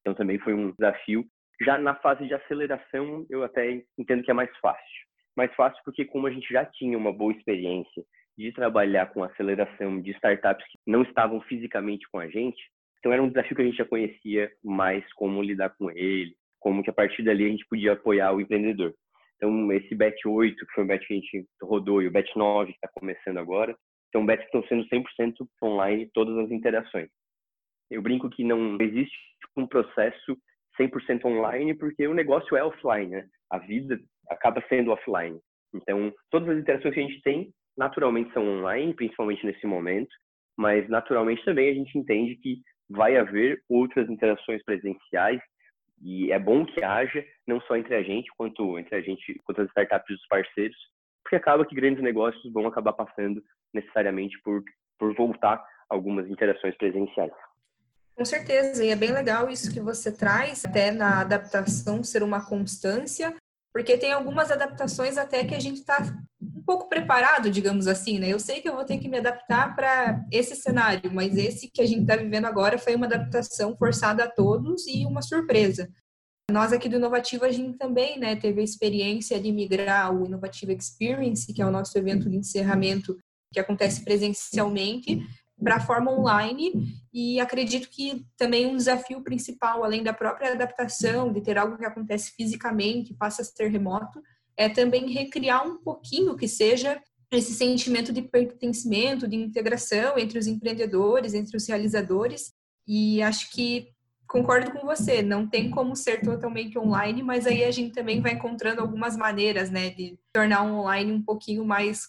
Então 0.00 0.14
também 0.14 0.38
foi 0.38 0.54
um 0.54 0.72
desafio. 0.72 1.26
Já 1.60 1.76
na 1.76 1.94
fase 1.96 2.26
de 2.26 2.32
aceleração, 2.32 3.26
eu 3.28 3.44
até 3.44 3.82
entendo 3.98 4.22
que 4.22 4.30
é 4.30 4.34
mais 4.34 4.50
fácil. 4.62 5.06
Mais 5.36 5.54
fácil 5.54 5.78
porque 5.84 6.06
como 6.06 6.26
a 6.26 6.30
gente 6.30 6.50
já 6.50 6.64
tinha 6.64 6.96
uma 6.96 7.12
boa 7.12 7.32
experiência 7.32 8.02
de 8.38 8.50
trabalhar 8.52 9.12
com 9.12 9.22
aceleração 9.22 10.00
de 10.00 10.12
startups 10.12 10.64
que 10.70 10.78
não 10.86 11.02
estavam 11.02 11.38
fisicamente 11.42 12.08
com 12.10 12.18
a 12.18 12.28
gente, 12.28 12.62
então 13.00 13.12
era 13.12 13.22
um 13.22 13.28
desafio 13.28 13.56
que 13.56 13.62
a 13.62 13.64
gente 13.64 13.78
já 13.78 13.84
conhecia 13.84 14.52
mais 14.62 15.10
como 15.14 15.42
lidar 15.42 15.70
com 15.70 15.90
ele, 15.90 16.36
como 16.60 16.82
que 16.82 16.90
a 16.90 16.92
partir 16.92 17.22
dali 17.22 17.46
a 17.46 17.48
gente 17.48 17.66
podia 17.66 17.92
apoiar 17.92 18.32
o 18.32 18.40
empreendedor. 18.40 18.94
Então 19.36 19.72
esse 19.72 19.94
BET 19.94 20.16
8, 20.24 20.54
que 20.54 20.72
foi 20.74 20.84
um 20.84 20.86
BET 20.86 21.06
que 21.06 21.14
a 21.14 21.16
gente 21.16 21.46
rodou, 21.62 22.02
e 22.02 22.06
o 22.06 22.10
BET 22.10 22.30
9, 22.36 22.72
que 22.72 22.76
está 22.76 22.88
começando 22.94 23.38
agora, 23.38 23.74
são 24.12 24.26
BETs 24.26 24.48
que 24.48 24.56
estão 24.56 24.68
sendo 24.68 24.86
100% 24.88 25.34
online 25.62 26.10
todas 26.12 26.36
as 26.36 26.50
interações. 26.50 27.08
Eu 27.90 28.02
brinco 28.02 28.28
que 28.28 28.44
não 28.44 28.76
existe 28.80 29.16
um 29.56 29.66
processo 29.66 30.36
100% 30.78 31.24
online 31.24 31.74
porque 31.74 32.06
o 32.06 32.14
negócio 32.14 32.56
é 32.56 32.62
offline, 32.62 33.10
né? 33.10 33.26
A 33.50 33.58
vida 33.58 33.98
acaba 34.28 34.62
sendo 34.68 34.92
offline. 34.92 35.40
Então, 35.74 36.12
todas 36.30 36.48
as 36.50 36.58
interações 36.58 36.94
que 36.94 37.00
a 37.00 37.02
gente 37.02 37.22
tem, 37.22 37.52
naturalmente, 37.76 38.32
são 38.32 38.46
online, 38.46 38.94
principalmente 38.94 39.44
nesse 39.44 39.66
momento, 39.66 40.10
mas 40.56 40.88
naturalmente 40.88 41.44
também 41.44 41.70
a 41.70 41.74
gente 41.74 41.96
entende 41.96 42.36
que 42.36 42.60
vai 42.90 43.16
haver 43.16 43.62
outras 43.68 44.08
interações 44.10 44.62
presenciais 44.64 45.40
e 46.02 46.32
é 46.32 46.38
bom 46.38 46.64
que 46.64 46.82
haja 46.82 47.24
não 47.46 47.60
só 47.62 47.76
entre 47.76 47.94
a 47.94 48.02
gente 48.02 48.30
quanto 48.36 48.78
entre 48.78 48.96
a 48.96 49.00
gente 49.00 49.38
quanto 49.44 49.62
as 49.62 49.68
startups 49.68 50.10
e 50.10 50.14
os 50.14 50.26
parceiros, 50.26 50.76
porque 51.22 51.36
acaba 51.36 51.64
que 51.64 51.74
grandes 51.74 52.02
negócios 52.02 52.52
vão 52.52 52.66
acabar 52.66 52.92
passando 52.94 53.42
necessariamente 53.72 54.40
por 54.42 54.62
por 54.98 55.14
voltar 55.14 55.64
algumas 55.88 56.28
interações 56.28 56.76
presenciais. 56.76 57.32
Com 58.14 58.24
certeza, 58.24 58.84
e 58.84 58.90
é 58.90 58.96
bem 58.96 59.12
legal 59.12 59.48
isso 59.48 59.72
que 59.72 59.80
você 59.80 60.14
traz, 60.14 60.62
até 60.64 60.90
na 60.90 61.22
adaptação 61.22 62.04
ser 62.04 62.22
uma 62.22 62.46
constância, 62.46 63.34
porque 63.72 63.96
tem 63.96 64.12
algumas 64.12 64.50
adaptações 64.50 65.16
até 65.16 65.44
que 65.44 65.54
a 65.54 65.60
gente 65.60 65.78
está 65.78 65.98
um 66.40 66.62
pouco 66.62 66.88
preparado, 66.88 67.50
digamos 67.50 67.86
assim, 67.86 68.18
né? 68.18 68.28
Eu 68.28 68.40
sei 68.40 68.60
que 68.60 68.68
eu 68.68 68.74
vou 68.74 68.84
ter 68.84 68.98
que 68.98 69.08
me 69.08 69.18
adaptar 69.18 69.74
para 69.74 70.24
esse 70.30 70.56
cenário, 70.56 71.12
mas 71.12 71.36
esse 71.36 71.70
que 71.70 71.80
a 71.80 71.86
gente 71.86 72.02
está 72.02 72.16
vivendo 72.16 72.46
agora 72.46 72.78
foi 72.78 72.94
uma 72.94 73.06
adaptação 73.06 73.76
forçada 73.76 74.24
a 74.24 74.30
todos 74.30 74.86
e 74.86 75.06
uma 75.06 75.22
surpresa. 75.22 75.88
Nós 76.50 76.72
aqui 76.72 76.88
do 76.88 76.96
Inovativo, 76.96 77.44
a 77.44 77.52
gente 77.52 77.78
também 77.78 78.18
né, 78.18 78.34
teve 78.34 78.60
a 78.60 78.64
experiência 78.64 79.40
de 79.40 79.52
migrar 79.52 80.12
o 80.12 80.26
Innovative 80.26 80.74
Experience, 80.74 81.52
que 81.52 81.62
é 81.62 81.66
o 81.66 81.70
nosso 81.70 81.96
evento 81.96 82.28
de 82.28 82.36
encerramento 82.36 83.16
que 83.52 83.60
acontece 83.60 84.04
presencialmente, 84.04 85.20
para 85.62 85.76
a 85.76 85.80
forma 85.80 86.10
online 86.10 87.00
e 87.12 87.40
acredito 87.40 87.88
que 87.88 88.24
também 88.36 88.66
um 88.66 88.76
desafio 88.76 89.22
principal, 89.22 89.84
além 89.84 90.02
da 90.02 90.12
própria 90.12 90.52
adaptação, 90.52 91.32
de 91.32 91.40
ter 91.40 91.58
algo 91.58 91.76
que 91.76 91.84
acontece 91.84 92.32
fisicamente, 92.36 93.14
passa 93.14 93.42
a 93.42 93.44
ser 93.44 93.68
remoto, 93.68 94.22
é 94.56 94.68
também 94.68 95.10
recriar 95.10 95.66
um 95.66 95.78
pouquinho 95.78 96.36
que 96.36 96.46
seja 96.46 97.00
esse 97.30 97.54
sentimento 97.54 98.12
de 98.12 98.22
pertencimento, 98.22 99.28
de 99.28 99.36
integração 99.36 100.18
entre 100.18 100.38
os 100.38 100.46
empreendedores, 100.46 101.34
entre 101.34 101.56
os 101.56 101.66
realizadores. 101.66 102.52
E 102.86 103.22
acho 103.22 103.50
que 103.50 103.88
concordo 104.26 104.72
com 104.72 104.86
você, 104.86 105.22
não 105.22 105.46
tem 105.46 105.70
como 105.70 105.96
ser 105.96 106.20
totalmente 106.22 106.78
online, 106.78 107.22
mas 107.22 107.46
aí 107.46 107.64
a 107.64 107.70
gente 107.70 107.92
também 107.92 108.20
vai 108.20 108.32
encontrando 108.32 108.80
algumas 108.80 109.16
maneiras, 109.16 109.70
né, 109.70 109.90
de 109.90 110.18
tornar 110.32 110.62
o 110.62 110.80
online 110.80 111.12
um 111.12 111.22
pouquinho 111.22 111.64
mais 111.64 112.08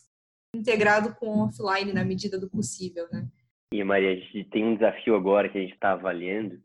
integrado 0.56 1.16
com 1.16 1.28
o 1.28 1.46
offline 1.46 1.94
na 1.94 2.04
medida 2.04 2.38
do 2.38 2.50
possível, 2.50 3.08
né? 3.12 3.28
E 3.74 3.84
Maria, 3.84 4.12
a 4.12 4.16
gente 4.16 4.44
tem 4.50 4.66
um 4.66 4.76
desafio 4.76 5.16
agora 5.16 5.48
que 5.48 5.58
a 5.58 5.62
gente 5.62 5.74
está 5.74 5.94
avaliando. 5.94 6.60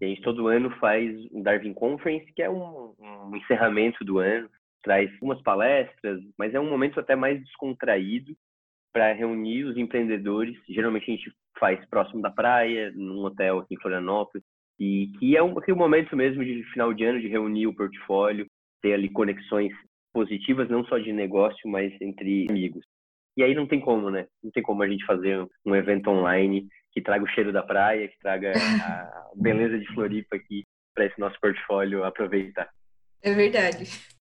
a 0.00 0.04
gente 0.04 0.22
todo 0.22 0.46
ano 0.46 0.70
faz 0.78 1.12
um 1.32 1.42
Darwin 1.42 1.74
Conference, 1.74 2.32
que 2.32 2.42
é 2.42 2.48
um, 2.48 2.94
um 3.00 3.36
encerramento 3.36 4.04
do 4.04 4.18
ano, 4.18 4.48
traz 4.82 5.10
umas 5.20 5.42
palestras, 5.42 6.20
mas 6.38 6.54
é 6.54 6.60
um 6.60 6.70
momento 6.70 7.00
até 7.00 7.16
mais 7.16 7.40
descontraído 7.40 8.36
para 8.92 9.12
reunir 9.12 9.64
os 9.64 9.76
empreendedores. 9.76 10.56
Geralmente 10.68 11.10
a 11.10 11.14
gente 11.14 11.32
faz 11.58 11.84
próximo 11.88 12.22
da 12.22 12.30
praia, 12.30 12.92
num 12.94 13.24
hotel 13.24 13.58
aqui 13.58 13.74
em 13.74 13.80
Florianópolis, 13.80 14.44
e 14.78 15.12
que 15.18 15.36
é 15.36 15.42
um, 15.42 15.54
um 15.56 15.76
momento 15.76 16.16
mesmo 16.16 16.44
de 16.44 16.62
final 16.72 16.92
de 16.92 17.04
ano 17.04 17.20
de 17.20 17.28
reunir 17.28 17.66
o 17.66 17.74
portfólio, 17.74 18.46
ter 18.80 18.94
ali 18.94 19.08
conexões 19.08 19.72
positivas, 20.12 20.68
não 20.68 20.84
só 20.84 20.98
de 20.98 21.12
negócio, 21.12 21.68
mas 21.68 21.92
entre 22.00 22.46
amigos. 22.48 22.84
E 23.36 23.42
aí 23.42 23.54
não 23.54 23.66
tem 23.66 23.80
como, 23.80 24.10
né? 24.10 24.26
Não 24.42 24.50
tem 24.50 24.62
como 24.62 24.82
a 24.82 24.88
gente 24.88 25.04
fazer 25.04 25.46
um 25.64 25.74
evento 25.74 26.10
online 26.10 26.68
que 26.92 27.00
traga 27.00 27.24
o 27.24 27.28
cheiro 27.28 27.52
da 27.52 27.62
praia, 27.62 28.08
que 28.08 28.18
traga 28.18 28.52
a 28.52 29.30
beleza 29.34 29.78
de 29.78 29.86
Floripa 29.94 30.36
aqui 30.36 30.64
para 30.94 31.06
esse 31.06 31.18
nosso 31.18 31.38
portfólio 31.40 32.04
aproveitar. 32.04 32.68
É 33.22 33.32
verdade. 33.32 33.84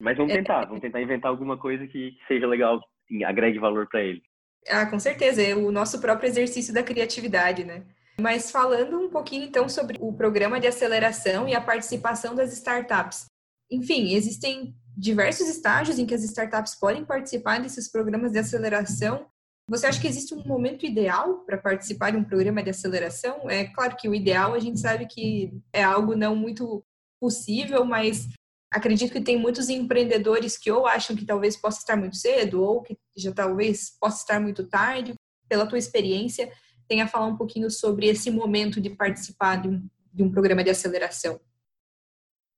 Mas 0.01 0.17
vamos 0.17 0.33
é. 0.33 0.37
tentar, 0.37 0.65
vamos 0.65 0.81
tentar 0.81 1.01
inventar 1.01 1.31
alguma 1.31 1.59
coisa 1.59 1.87
que 1.87 2.17
seja 2.27 2.47
legal, 2.47 2.81
que 3.07 3.25
agregue 3.25 3.59
valor 3.59 3.87
para 3.89 4.03
ele. 4.03 4.23
Ah, 4.69 4.87
com 4.87 4.99
certeza, 4.99 5.43
é 5.43 5.55
o 5.55 5.71
nosso 5.71 6.01
próprio 6.01 6.29
exercício 6.29 6.73
da 6.73 6.83
criatividade, 6.83 7.65
né? 7.65 7.85
Mas 8.21 8.51
falando 8.51 8.99
um 8.99 9.11
pouquinho 9.11 9.45
então 9.45 9.69
sobre 9.69 9.97
o 10.01 10.13
programa 10.13 10.59
de 10.59 10.67
aceleração 10.67 11.47
e 11.47 11.55
a 11.55 11.61
participação 11.61 12.35
das 12.35 12.53
startups. 12.53 13.27
Enfim, 13.71 14.15
existem 14.15 14.75
diversos 14.97 15.49
estágios 15.49 15.99
em 15.99 16.07
que 16.07 16.15
as 16.15 16.25
startups 16.25 16.75
podem 16.75 17.05
participar 17.05 17.61
desses 17.61 17.91
programas 17.91 18.33
de 18.33 18.39
aceleração. 18.39 19.27
Você 19.69 19.87
acha 19.87 20.01
que 20.01 20.07
existe 20.07 20.35
um 20.35 20.45
momento 20.47 20.87
ideal 20.87 21.41
para 21.41 21.59
participar 21.59 22.13
de 22.13 22.17
um 22.17 22.25
programa 22.25 22.63
de 22.63 22.71
aceleração? 22.71 23.51
É 23.51 23.65
claro 23.65 23.97
que 23.97 24.09
o 24.09 24.15
ideal 24.15 24.55
a 24.55 24.59
gente 24.59 24.81
sabe 24.81 25.07
que 25.07 25.53
é 25.73 25.83
algo 25.83 26.17
não 26.17 26.35
muito 26.35 26.83
possível, 27.21 27.85
mas 27.85 28.29
acredito 28.73 29.13
que 29.13 29.21
tem 29.21 29.39
muitos 29.39 29.69
empreendedores 29.69 30.57
que 30.57 30.71
ou 30.71 30.87
acham 30.87 31.15
que 31.15 31.27
talvez 31.27 31.57
possa 31.57 31.81
estar 31.81 31.97
muito 31.97 32.17
cedo 32.17 32.63
ou 32.63 32.83
que 32.83 32.97
já 33.17 33.33
talvez 33.33 33.91
possa 34.01 34.21
estar 34.21 34.41
muito 34.41 34.67
tarde. 34.67 35.15
Pela 35.49 35.67
tua 35.67 35.79
experiência, 35.79 36.51
tenha 36.89 37.05
a 37.05 37.09
falar 37.09 37.27
um 37.27 37.37
pouquinho 37.37 37.71
sobre 37.71 38.07
esse 38.07 38.31
momento 38.31 38.81
de 38.81 38.91
participar 38.91 39.63
de 39.63 39.69
um, 39.69 39.89
de 40.13 40.23
um 40.23 40.31
programa 40.31 40.65
de 40.65 40.71
aceleração. 40.71 41.41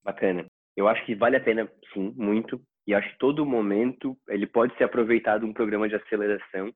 Bacana. 0.04 0.46
Eu 0.78 0.86
acho 0.86 1.04
que 1.04 1.12
vale 1.16 1.34
a 1.34 1.40
pena, 1.40 1.68
sim, 1.92 2.14
muito. 2.16 2.60
E 2.86 2.94
acho 2.94 3.10
que 3.10 3.18
todo 3.18 3.44
momento 3.44 4.16
ele 4.28 4.46
pode 4.46 4.76
ser 4.76 4.84
aproveitado 4.84 5.44
um 5.44 5.52
programa 5.52 5.88
de 5.88 5.96
aceleração, 5.96 6.72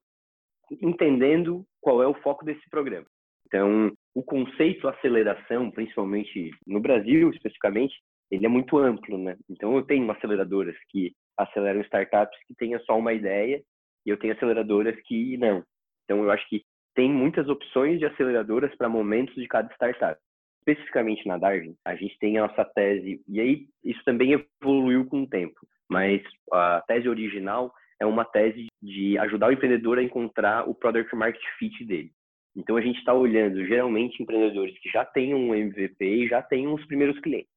entendendo 0.83 1.65
qual 1.81 2.03
é 2.03 2.07
o 2.09 2.15
foco 2.15 2.45
desse 2.45 2.69
programa. 2.69 3.07
Então, 3.47 3.93
o 4.13 4.21
conceito 4.25 4.89
aceleração, 4.89 5.71
principalmente 5.71 6.51
no 6.67 6.81
Brasil 6.81 7.31
especificamente, 7.31 7.95
ele 8.29 8.45
é 8.45 8.49
muito 8.49 8.77
amplo, 8.77 9.17
né? 9.17 9.37
Então, 9.49 9.77
eu 9.77 9.85
tenho 9.85 10.11
aceleradoras 10.11 10.75
que 10.89 11.13
aceleram 11.37 11.81
startups 11.83 12.37
que 12.49 12.57
tenham 12.57 12.81
só 12.81 12.99
uma 12.99 13.13
ideia 13.13 13.63
e 14.05 14.11
eu 14.11 14.19
tenho 14.19 14.35
aceleradoras 14.35 15.01
que 15.03 15.37
não. 15.37 15.63
Então, 16.05 16.25
eu 16.25 16.31
acho 16.33 16.49
que 16.49 16.65
tem 16.93 17.09
muitas 17.09 17.49
opções 17.49 18.01
de 18.01 18.07
aceleradoras 18.07 18.75
para 18.75 18.89
momentos 18.89 19.37
de 19.37 19.47
cada 19.47 19.73
startup 19.75 20.21
especificamente 20.63 21.27
na 21.27 21.37
Darwin, 21.37 21.77
a 21.85 21.95
gente 21.95 22.17
tem 22.19 22.39
a 22.39 22.47
nossa 22.47 22.65
tese, 22.65 23.21
e 23.29 23.41
aí 23.41 23.67
isso 23.85 24.03
também 24.05 24.33
evoluiu 24.33 25.05
com 25.07 25.23
o 25.23 25.29
tempo, 25.29 25.59
mas 25.91 26.23
a 26.53 26.83
tese 26.87 27.09
original 27.09 27.73
é 28.01 28.07
uma 28.07 28.25
tese 28.25 28.67
de 28.81 29.19
ajudar 29.19 29.49
o 29.49 29.53
empreendedor 29.53 29.99
a 29.99 30.03
encontrar 30.03 30.69
o 30.69 30.75
product 30.75 31.15
market 31.15 31.43
fit 31.59 31.85
dele. 31.85 32.11
Então 32.57 32.77
a 32.77 32.81
gente 32.81 32.99
está 32.99 33.15
olhando 33.15 33.65
geralmente 33.67 34.23
empreendedores 34.23 34.79
que 34.81 34.89
já 34.91 35.05
têm 35.05 35.35
um 35.35 35.55
MVP 35.55 36.05
e 36.05 36.29
já 36.29 36.43
têm 36.43 36.69
os 36.69 36.85
primeiros 36.87 37.19
clientes. 37.21 37.51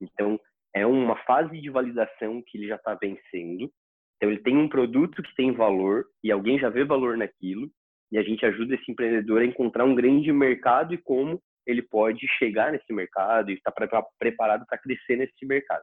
Então 0.00 0.38
é 0.74 0.84
uma 0.84 1.16
fase 1.24 1.60
de 1.60 1.70
validação 1.70 2.42
que 2.46 2.58
ele 2.58 2.66
já 2.66 2.76
está 2.76 2.94
vencendo. 2.94 3.70
Então 4.16 4.30
ele 4.30 4.42
tem 4.42 4.56
um 4.56 4.68
produto 4.68 5.22
que 5.22 5.34
tem 5.34 5.52
valor 5.52 6.04
e 6.22 6.30
alguém 6.30 6.58
já 6.58 6.68
vê 6.68 6.84
valor 6.84 7.16
naquilo 7.16 7.70
e 8.12 8.18
a 8.18 8.22
gente 8.22 8.44
ajuda 8.44 8.74
esse 8.74 8.90
empreendedor 8.90 9.40
a 9.40 9.46
encontrar 9.46 9.84
um 9.84 9.94
grande 9.94 10.30
mercado 10.32 10.92
e 10.92 10.98
como 10.98 11.40
ele 11.66 11.82
pode 11.82 12.26
chegar 12.38 12.72
nesse 12.72 12.92
mercado 12.92 13.50
e 13.50 13.54
estar 13.54 13.72
preparado 14.18 14.64
para 14.66 14.78
crescer 14.78 15.16
nesse 15.16 15.46
mercado. 15.46 15.82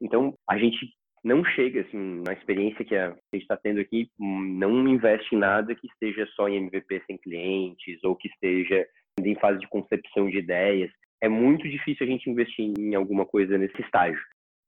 Então, 0.00 0.34
a 0.48 0.56
gente 0.56 0.78
não 1.24 1.44
chega, 1.44 1.80
assim, 1.80 2.22
na 2.24 2.32
experiência 2.32 2.84
que 2.84 2.94
a 2.94 3.10
gente 3.34 3.42
está 3.42 3.56
tendo 3.56 3.80
aqui, 3.80 4.08
não 4.18 4.86
investe 4.86 5.34
em 5.34 5.38
nada 5.38 5.74
que 5.74 5.86
esteja 5.88 6.26
só 6.34 6.48
em 6.48 6.56
MVP 6.56 7.02
sem 7.06 7.18
clientes 7.18 8.02
ou 8.04 8.14
que 8.14 8.28
esteja 8.28 8.86
em 9.20 9.34
fase 9.34 9.58
de 9.58 9.68
concepção 9.68 10.30
de 10.30 10.38
ideias. 10.38 10.90
É 11.20 11.28
muito 11.28 11.68
difícil 11.68 12.06
a 12.06 12.08
gente 12.08 12.30
investir 12.30 12.72
em 12.78 12.94
alguma 12.94 13.26
coisa 13.26 13.58
nesse 13.58 13.80
estágio. 13.82 14.20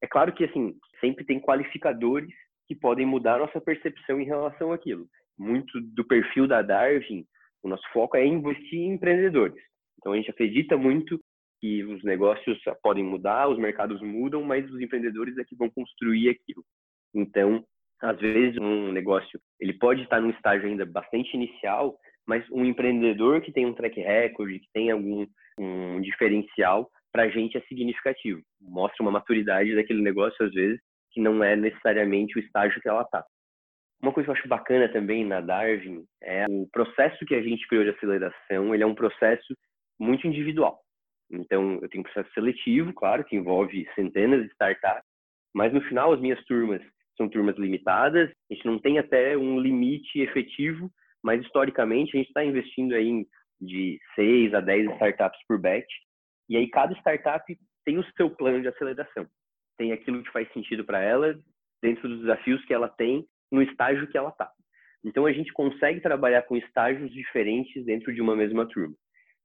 É 0.02 0.06
claro 0.06 0.32
que, 0.32 0.44
assim, 0.44 0.74
sempre 1.00 1.24
tem 1.24 1.38
qualificadores 1.38 2.34
que 2.66 2.74
podem 2.74 3.06
mudar 3.06 3.38
nossa 3.38 3.60
percepção 3.60 4.20
em 4.20 4.24
relação 4.24 4.72
àquilo. 4.72 5.06
Muito 5.38 5.80
do 5.80 6.04
perfil 6.04 6.48
da 6.48 6.62
Darwin, 6.62 7.24
o 7.62 7.68
nosso 7.68 7.88
foco 7.92 8.16
é 8.16 8.26
investir 8.26 8.80
em 8.80 8.94
empreendedores. 8.94 9.62
Então 10.00 10.12
a 10.12 10.16
gente 10.16 10.30
acredita 10.30 10.76
muito 10.76 11.21
que 11.61 11.85
os 11.85 12.02
negócios 12.02 12.59
podem 12.83 13.04
mudar, 13.04 13.49
os 13.49 13.59
mercados 13.59 14.00
mudam, 14.00 14.42
mas 14.42 14.69
os 14.71 14.80
empreendedores 14.80 15.37
é 15.37 15.45
que 15.45 15.54
vão 15.54 15.69
construir 15.69 16.30
aquilo. 16.30 16.64
Então, 17.14 17.62
às 18.00 18.19
vezes 18.19 18.59
um 18.59 18.90
negócio 18.90 19.38
ele 19.61 19.75
pode 19.75 20.02
estar 20.02 20.21
num 20.21 20.30
estágio 20.30 20.66
ainda 20.66 20.87
bastante 20.87 21.35
inicial, 21.35 21.99
mas 22.26 22.49
um 22.50 22.64
empreendedor 22.64 23.42
que 23.42 23.52
tem 23.52 23.66
um 23.66 23.75
track 23.75 24.00
record, 24.00 24.52
que 24.52 24.69
tem 24.73 24.90
algum 24.90 25.26
um 25.59 26.00
diferencial, 26.00 26.90
para 27.12 27.25
a 27.25 27.28
gente 27.28 27.59
é 27.59 27.61
significativo. 27.62 28.40
Mostra 28.61 29.02
uma 29.02 29.11
maturidade 29.11 29.75
daquele 29.75 30.00
negócio 30.00 30.47
às 30.47 30.52
vezes 30.52 30.80
que 31.11 31.21
não 31.21 31.45
é 31.45 31.54
necessariamente 31.57 32.38
o 32.38 32.40
estágio 32.40 32.80
que 32.80 32.88
ela 32.88 33.02
está. 33.02 33.23
Uma 34.00 34.12
coisa 34.12 34.26
que 34.26 34.30
eu 34.30 34.35
acho 34.35 34.49
bacana 34.49 34.88
também 34.88 35.26
na 35.26 35.42
Darwin 35.42 36.04
é 36.23 36.47
o 36.49 36.66
processo 36.73 37.26
que 37.26 37.35
a 37.35 37.42
gente 37.42 37.66
criou 37.69 37.85
de 37.85 37.90
aceleração. 37.90 38.75
Ele 38.75 38.83
é 38.83 38.87
um 38.87 38.95
processo 38.95 39.54
muito 40.00 40.26
individual. 40.26 40.80
Então, 41.30 41.78
eu 41.80 41.88
tenho 41.88 42.00
um 42.00 42.04
processo 42.04 42.33
seletivo, 42.33 42.92
claro, 42.92 43.25
que 43.25 43.37
envolve 43.37 43.87
centenas 43.95 44.42
de 44.42 44.50
startups, 44.52 45.04
mas 45.54 45.73
no 45.73 45.80
final 45.83 46.12
as 46.12 46.21
minhas 46.21 46.42
turmas 46.47 46.83
são 47.16 47.28
turmas 47.28 47.57
limitadas, 47.57 48.30
a 48.50 48.54
gente 48.54 48.66
não 48.66 48.78
tem 48.78 48.99
até 48.99 49.37
um 49.37 49.61
limite 49.61 50.21
efetivo, 50.21 50.90
mas 51.23 51.42
historicamente 51.42 52.16
a 52.16 52.19
gente 52.19 52.28
está 52.28 52.42
investindo 52.42 52.95
aí 52.95 53.26
de 53.61 54.00
6 54.14 54.54
a 54.54 54.61
10 54.61 54.92
startups 54.92 55.38
por 55.47 55.61
batch, 55.61 55.92
e 56.49 56.57
aí 56.57 56.69
cada 56.69 56.95
startup 56.95 57.45
tem 57.85 57.99
o 57.99 58.04
seu 58.16 58.30
plano 58.30 58.62
de 58.62 58.69
aceleração. 58.69 59.26
Tem 59.76 59.92
aquilo 59.92 60.23
que 60.23 60.33
faz 60.33 60.50
sentido 60.52 60.85
para 60.85 61.00
ela, 61.00 61.38
dentro 61.83 62.09
dos 62.09 62.21
desafios 62.21 62.64
que 62.64 62.73
ela 62.73 62.88
tem, 62.88 63.26
no 63.52 63.62
estágio 63.62 64.09
que 64.09 64.16
ela 64.16 64.30
está. 64.30 64.50
Então 65.04 65.26
a 65.26 65.33
gente 65.33 65.52
consegue 65.52 66.00
trabalhar 66.00 66.42
com 66.42 66.57
estágios 66.57 67.11
diferentes 67.12 67.85
dentro 67.85 68.12
de 68.14 68.21
uma 68.21 68.35
mesma 68.35 68.66
turma. 68.66 68.95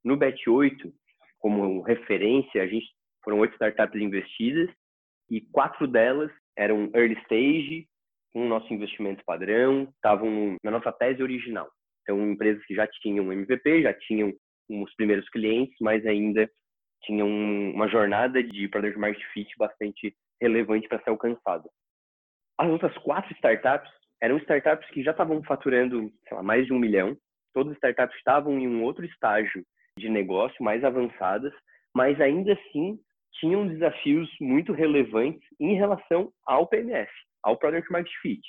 No 0.05 0.15
BET 0.15 0.47
8, 0.47 0.93
como 1.39 1.81
referência, 1.81 2.61
a 2.61 2.67
gente 2.67 2.85
foram 3.23 3.39
oito 3.39 3.53
startups 3.53 3.99
investidas 3.99 4.69
e 5.31 5.41
quatro 5.41 5.87
delas 5.87 6.31
eram 6.55 6.91
early 6.93 7.17
stage, 7.23 7.87
com 8.31 8.45
o 8.45 8.47
nosso 8.47 8.71
investimento 8.71 9.23
padrão, 9.25 9.89
estavam 9.95 10.57
na 10.63 10.69
nossa 10.69 10.91
tese 10.91 11.23
original. 11.23 11.67
Então, 12.03 12.21
empresas 12.31 12.63
que 12.65 12.75
já 12.75 12.85
tinham 12.85 13.33
MVP, 13.33 13.81
já 13.81 13.93
tinham 13.95 14.31
os 14.69 14.93
primeiros 14.93 15.27
clientes, 15.29 15.75
mas 15.81 16.05
ainda 16.05 16.47
tinham 17.01 17.27
uma 17.27 17.87
jornada 17.87 18.43
de 18.43 18.67
Product 18.67 18.99
Market 18.99 19.23
Fit 19.33 19.51
bastante 19.57 20.15
relevante 20.39 20.87
para 20.87 21.01
ser 21.01 21.09
alcançada. 21.09 21.67
As 22.59 22.69
outras 22.69 22.95
quatro 22.99 23.33
startups 23.33 23.91
eram 24.21 24.37
startups 24.37 24.87
que 24.91 25.01
já 25.01 25.11
estavam 25.11 25.43
faturando 25.43 26.11
lá, 26.31 26.43
mais 26.43 26.67
de 26.67 26.73
um 26.73 26.79
milhão. 26.79 27.17
Todas 27.55 27.71
as 27.71 27.77
startups 27.77 28.15
estavam 28.17 28.59
em 28.59 28.67
um 28.67 28.83
outro 28.83 29.03
estágio 29.03 29.65
de 29.97 30.09
negócio, 30.09 30.63
mais 30.63 30.83
avançadas, 30.83 31.53
mas 31.93 32.19
ainda 32.19 32.53
assim 32.53 32.99
tinham 33.39 33.67
desafios 33.67 34.29
muito 34.39 34.73
relevantes 34.73 35.47
em 35.59 35.75
relação 35.75 36.31
ao 36.45 36.67
PMF, 36.67 37.11
ao 37.43 37.57
Product 37.57 37.91
Market 37.91 38.13
Fit. 38.21 38.41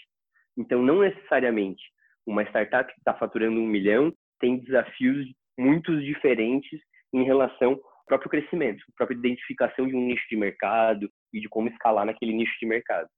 Então, 0.57 0.83
não 0.83 1.00
necessariamente 1.00 1.83
uma 2.26 2.43
startup 2.45 2.93
que 2.93 2.99
está 2.99 3.15
faturando 3.15 3.61
um 3.61 3.67
milhão 3.67 4.12
tem 4.41 4.59
desafios 4.59 5.26
muito 5.59 5.99
diferentes 6.00 6.81
em 7.12 7.25
relação 7.25 7.73
ao 7.73 8.05
próprio 8.07 8.31
crescimento, 8.31 8.83
a 8.88 8.97
própria 8.97 9.17
identificação 9.17 9.87
de 9.87 9.95
um 9.95 10.07
nicho 10.07 10.26
de 10.29 10.37
mercado 10.37 11.09
e 11.33 11.41
de 11.41 11.49
como 11.49 11.69
escalar 11.69 12.05
naquele 12.05 12.33
nicho 12.33 12.55
de 12.61 12.67
mercado. 12.67 13.09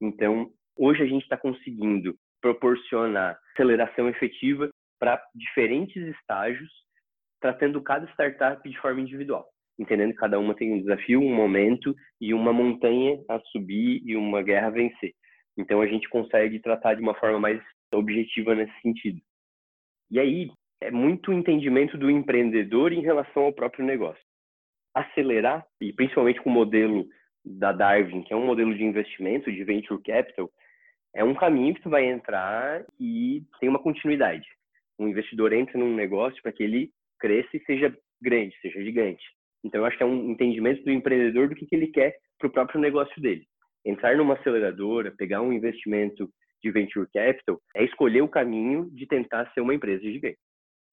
Então, 0.00 0.50
hoje 0.76 1.02
a 1.02 1.06
gente 1.06 1.22
está 1.22 1.36
conseguindo 1.36 2.14
proporcionar 2.40 3.38
aceleração 3.52 4.08
efetiva 4.08 4.70
para 4.98 5.22
diferentes 5.34 6.02
estágios, 6.16 6.70
tratando 7.40 7.82
cada 7.82 8.06
startup 8.12 8.68
de 8.68 8.78
forma 8.78 9.00
individual, 9.00 9.46
entendendo 9.78 10.12
que 10.12 10.18
cada 10.18 10.38
uma 10.38 10.54
tem 10.54 10.72
um 10.72 10.80
desafio, 10.80 11.20
um 11.20 11.34
momento 11.34 11.94
e 12.20 12.34
uma 12.34 12.52
montanha 12.52 13.18
a 13.28 13.38
subir 13.52 14.02
e 14.04 14.16
uma 14.16 14.42
guerra 14.42 14.68
a 14.68 14.70
vencer. 14.70 15.12
Então, 15.56 15.80
a 15.80 15.86
gente 15.86 16.08
consegue 16.08 16.60
tratar 16.60 16.94
de 16.94 17.02
uma 17.02 17.14
forma 17.14 17.38
mais 17.38 17.60
objetiva 17.92 18.54
nesse 18.54 18.80
sentido. 18.80 19.20
E 20.10 20.18
aí, 20.20 20.50
é 20.80 20.90
muito 20.90 21.32
entendimento 21.32 21.98
do 21.98 22.10
empreendedor 22.10 22.92
em 22.92 23.00
relação 23.00 23.44
ao 23.44 23.52
próprio 23.52 23.84
negócio. 23.84 24.22
Acelerar, 24.94 25.66
e 25.80 25.92
principalmente 25.92 26.40
com 26.40 26.50
o 26.50 26.52
modelo 26.52 27.06
da 27.44 27.72
Darwin, 27.72 28.22
que 28.22 28.32
é 28.32 28.36
um 28.36 28.46
modelo 28.46 28.74
de 28.74 28.84
investimento, 28.84 29.50
de 29.50 29.64
venture 29.64 30.00
capital, 30.02 30.50
é 31.14 31.24
um 31.24 31.34
caminho 31.34 31.74
que 31.74 31.82
tu 31.82 31.90
vai 31.90 32.04
entrar 32.04 32.84
e 33.00 33.42
tem 33.58 33.68
uma 33.68 33.82
continuidade. 33.82 34.46
Um 34.98 35.08
investidor 35.08 35.52
entra 35.52 35.78
num 35.78 35.94
negócio 35.94 36.40
para 36.42 36.52
que 36.52 36.62
ele 36.62 36.90
cresça 37.18 37.56
e 37.56 37.64
seja 37.64 37.96
grande, 38.20 38.54
seja 38.60 38.82
gigante. 38.82 39.24
Então, 39.64 39.80
eu 39.80 39.84
acho 39.86 39.96
que 39.96 40.02
é 40.02 40.06
um 40.06 40.30
entendimento 40.30 40.82
do 40.84 40.90
empreendedor 40.90 41.48
do 41.48 41.54
que, 41.54 41.66
que 41.66 41.74
ele 41.74 41.88
quer 41.88 42.14
para 42.38 42.48
o 42.48 42.52
próprio 42.52 42.80
negócio 42.80 43.20
dele. 43.20 43.44
Entrar 43.84 44.16
numa 44.16 44.34
aceleradora, 44.34 45.14
pegar 45.16 45.42
um 45.42 45.52
investimento 45.52 46.30
de 46.62 46.70
venture 46.70 47.08
capital, 47.12 47.60
é 47.76 47.84
escolher 47.84 48.22
o 48.22 48.28
caminho 48.28 48.90
de 48.90 49.06
tentar 49.06 49.50
ser 49.52 49.60
uma 49.60 49.74
empresa 49.74 50.02
gigante. 50.02 50.38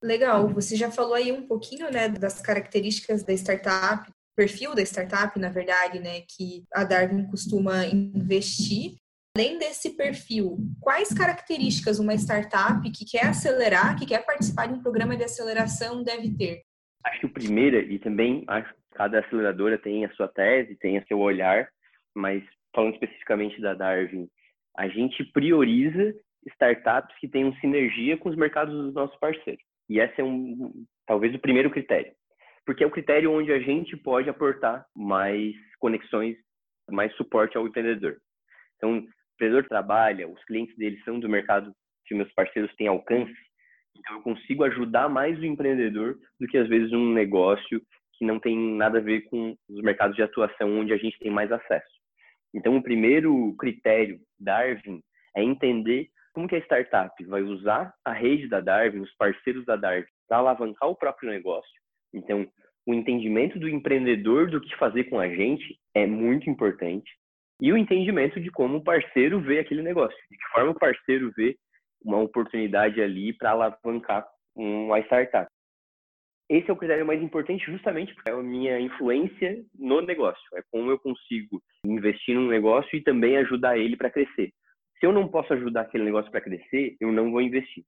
Legal, 0.04 0.48
você 0.50 0.76
já 0.76 0.92
falou 0.92 1.16
aí 1.16 1.32
um 1.32 1.48
pouquinho, 1.48 1.92
né, 1.92 2.10
das 2.10 2.42
características 2.42 3.24
da 3.24 3.34
startup, 3.34 4.12
perfil 4.36 4.76
da 4.76 4.82
startup, 4.82 5.40
na 5.40 5.50
verdade, 5.50 6.00
né, 6.00 6.22
que 6.22 6.64
a 6.74 6.84
Darwin 6.84 7.26
costuma 7.28 7.86
investir. 7.86 8.98
Além 9.38 9.58
desse 9.58 9.98
perfil, 9.98 10.58
quais 10.80 11.14
características 11.14 12.00
uma 12.00 12.14
startup 12.14 12.82
que 12.90 13.04
quer 13.04 13.28
acelerar, 13.28 14.00
que 14.00 14.06
quer 14.06 14.26
participar 14.26 14.68
de 14.68 14.76
um 14.76 14.82
programa 14.82 15.18
de 15.18 15.26
aceleração 15.26 16.02
deve 16.02 16.34
ter? 16.38 16.62
Acho 17.06 17.20
que 17.20 17.26
o 17.26 17.34
primeiro, 17.34 17.78
e 17.78 18.00
também 18.00 18.46
acho 18.48 18.74
que 18.74 18.80
cada 18.94 19.20
aceleradora 19.20 19.78
tem 19.78 20.06
a 20.06 20.14
sua 20.14 20.30
tese, 20.30 20.78
tem 20.78 20.98
o 20.98 21.06
seu 21.06 21.20
olhar, 21.20 21.68
mas 22.16 22.42
falando 22.74 22.94
especificamente 22.94 23.60
da 23.60 23.74
Darwin, 23.74 24.26
a 24.78 24.88
gente 24.88 25.26
prioriza 25.26 26.16
startups 26.48 27.14
que 27.20 27.28
tenham 27.28 27.54
sinergia 27.58 28.18
com 28.18 28.30
os 28.30 28.38
mercados 28.38 28.74
dos 28.74 28.94
nossos 28.94 29.20
parceiros. 29.20 29.62
E 29.90 30.00
esse 30.00 30.22
é 30.22 30.24
um, 30.24 30.86
talvez 31.06 31.36
o 31.36 31.40
primeiro 31.40 31.70
critério, 31.70 32.14
porque 32.66 32.86
é 32.86 32.88
o 32.88 32.92
critério 32.92 33.34
onde 33.34 33.52
a 33.52 33.60
gente 33.60 33.98
pode 33.98 34.30
aportar 34.30 34.86
mais 34.96 35.54
conexões, 35.78 36.38
mais 36.90 37.14
suporte 37.18 37.58
ao 37.58 37.68
empreendedor. 37.68 38.16
Então, 38.78 39.06
empreendedor 39.36 39.68
trabalha, 39.68 40.28
os 40.28 40.44
clientes 40.46 40.76
dele 40.78 41.00
são 41.06 41.20
do 41.20 41.30
mercado 41.30 41.74
que 42.06 42.16
meus 42.16 42.32
parceiros 42.34 42.74
têm 42.76 42.88
alcance, 42.88 43.36
então 43.98 44.16
eu 44.16 44.22
consigo 44.22 44.64
ajudar 44.64 45.10
mais 45.10 45.38
o 45.40 45.46
empreendedor 45.46 46.18
do 46.40 46.48
que 46.48 46.58
às 46.58 46.68
vezes 46.68 46.92
um 46.92 47.14
negócio 47.14 47.82
que 48.18 48.26
não 48.26 48.40
tem 48.40 48.58
nada 48.58 49.00
a 49.00 49.02
ver 49.02 49.22
com 49.24 49.56
os 49.70 49.82
mercados 49.82 50.16
de 50.16 50.24
atuação 50.24 50.80
onde 50.80 50.94
a 50.94 50.98
gente 50.98 51.20
tem 51.20 51.32
mais 51.32 51.52
acesso. 51.52 51.96
Então, 52.54 52.78
o 52.78 52.84
primeiro 52.84 53.54
critério 53.58 54.20
Darwin 54.40 55.02
é 55.36 55.44
entender 55.44 56.08
como 56.34 56.48
que 56.48 56.56
a 56.56 56.60
startup 56.60 57.12
vai 57.26 57.42
usar 57.42 57.94
a 58.06 58.14
rede 58.14 58.48
da 58.48 58.62
Darwin, 58.62 59.00
os 59.00 59.14
parceiros 59.16 59.66
da 59.66 59.76
Darwin, 59.76 60.06
para 60.28 60.38
alavancar 60.38 60.90
o 60.90 60.96
próprio 60.96 61.30
negócio. 61.30 61.74
Então, 62.14 62.48
o 62.86 62.94
entendimento 62.94 63.60
do 63.60 63.68
empreendedor 63.68 64.50
do 64.50 64.62
que 64.62 64.76
fazer 64.78 65.06
com 65.06 65.20
a 65.20 65.28
gente 65.28 65.78
é 65.94 66.06
muito 66.06 66.50
importante 66.50 67.12
e 67.62 67.72
o 67.72 67.78
entendimento 67.78 68.40
de 68.40 68.52
como 68.52 68.78
o 68.78 68.84
parceiro 68.84 69.40
vê 69.40 69.60
aquele 69.60 69.82
negócio, 69.82 70.18
de 70.30 70.38
que 70.38 70.48
forma 70.52 70.72
o 70.72 70.80
parceiro 70.80 71.32
vê 71.36 71.58
uma 72.04 72.20
oportunidade 72.20 73.02
ali 73.02 73.34
para 73.34 73.52
alavancar 73.52 74.28
uma 74.56 75.00
startup. 75.00 75.50
Esse 76.48 76.70
é 76.70 76.74
o 76.74 76.78
critério 76.78 77.06
mais 77.06 77.22
importante 77.22 77.66
justamente 77.66 78.14
porque 78.14 78.30
é 78.30 78.34
a 78.34 78.44
minha 78.44 78.80
influência 78.80 79.64
no 79.74 80.02
negócio, 80.02 80.44
é 80.54 80.62
como 80.72 80.92
eu 80.92 81.00
consigo 81.00 81.62
investir 81.84 82.36
num 82.36 82.48
negócio 82.48 82.96
e 82.96 83.02
também 83.02 83.38
ajudar 83.38 83.78
ele 83.78 83.98
para 83.98 84.12
crescer. 84.12 84.52
Se 85.00 85.06
eu 85.06 85.12
não 85.12 85.28
posso 85.28 85.54
ajudar 85.54 85.82
aquele 85.82 86.04
negócio 86.04 86.32
para 86.32 86.42
crescer, 86.42 86.96
eu 87.02 87.12
não 87.12 87.32
vou 87.32 87.42
investir. 87.42 87.84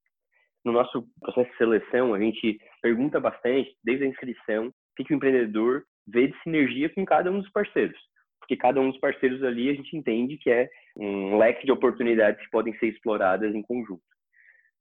No 0.65 0.71
nosso 0.71 1.08
processo 1.21 1.49
de 1.51 1.58
seleção, 1.58 2.13
a 2.13 2.19
gente 2.19 2.60
pergunta 2.82 3.19
bastante, 3.19 3.73
desde 3.84 4.03
a 4.03 4.08
inscrição, 4.08 4.67
o 4.67 5.03
que, 5.03 5.13
o 5.13 5.15
empreendedor 5.15 5.84
vê 6.08 6.27
de 6.27 6.41
sinergia 6.41 6.89
com 6.89 7.06
cada 7.06 7.32
um 7.32 7.39
dos 7.39 7.49
parceiros. 7.51 7.97
Porque 8.39 8.56
cada 8.56 8.80
um 8.80 8.89
dos 8.89 9.00
parceiros 9.00 9.43
ali 9.43 9.69
a 9.69 9.73
gente 9.73 9.95
entende 9.95 10.38
que 10.38 10.50
é 10.50 10.69
um 10.95 11.38
leque 11.38 11.65
de 11.65 11.71
oportunidades 11.71 12.43
que 12.43 12.50
podem 12.50 12.78
ser 12.78 12.88
exploradas 12.88 13.54
em 13.54 13.62
conjunto. 13.62 14.02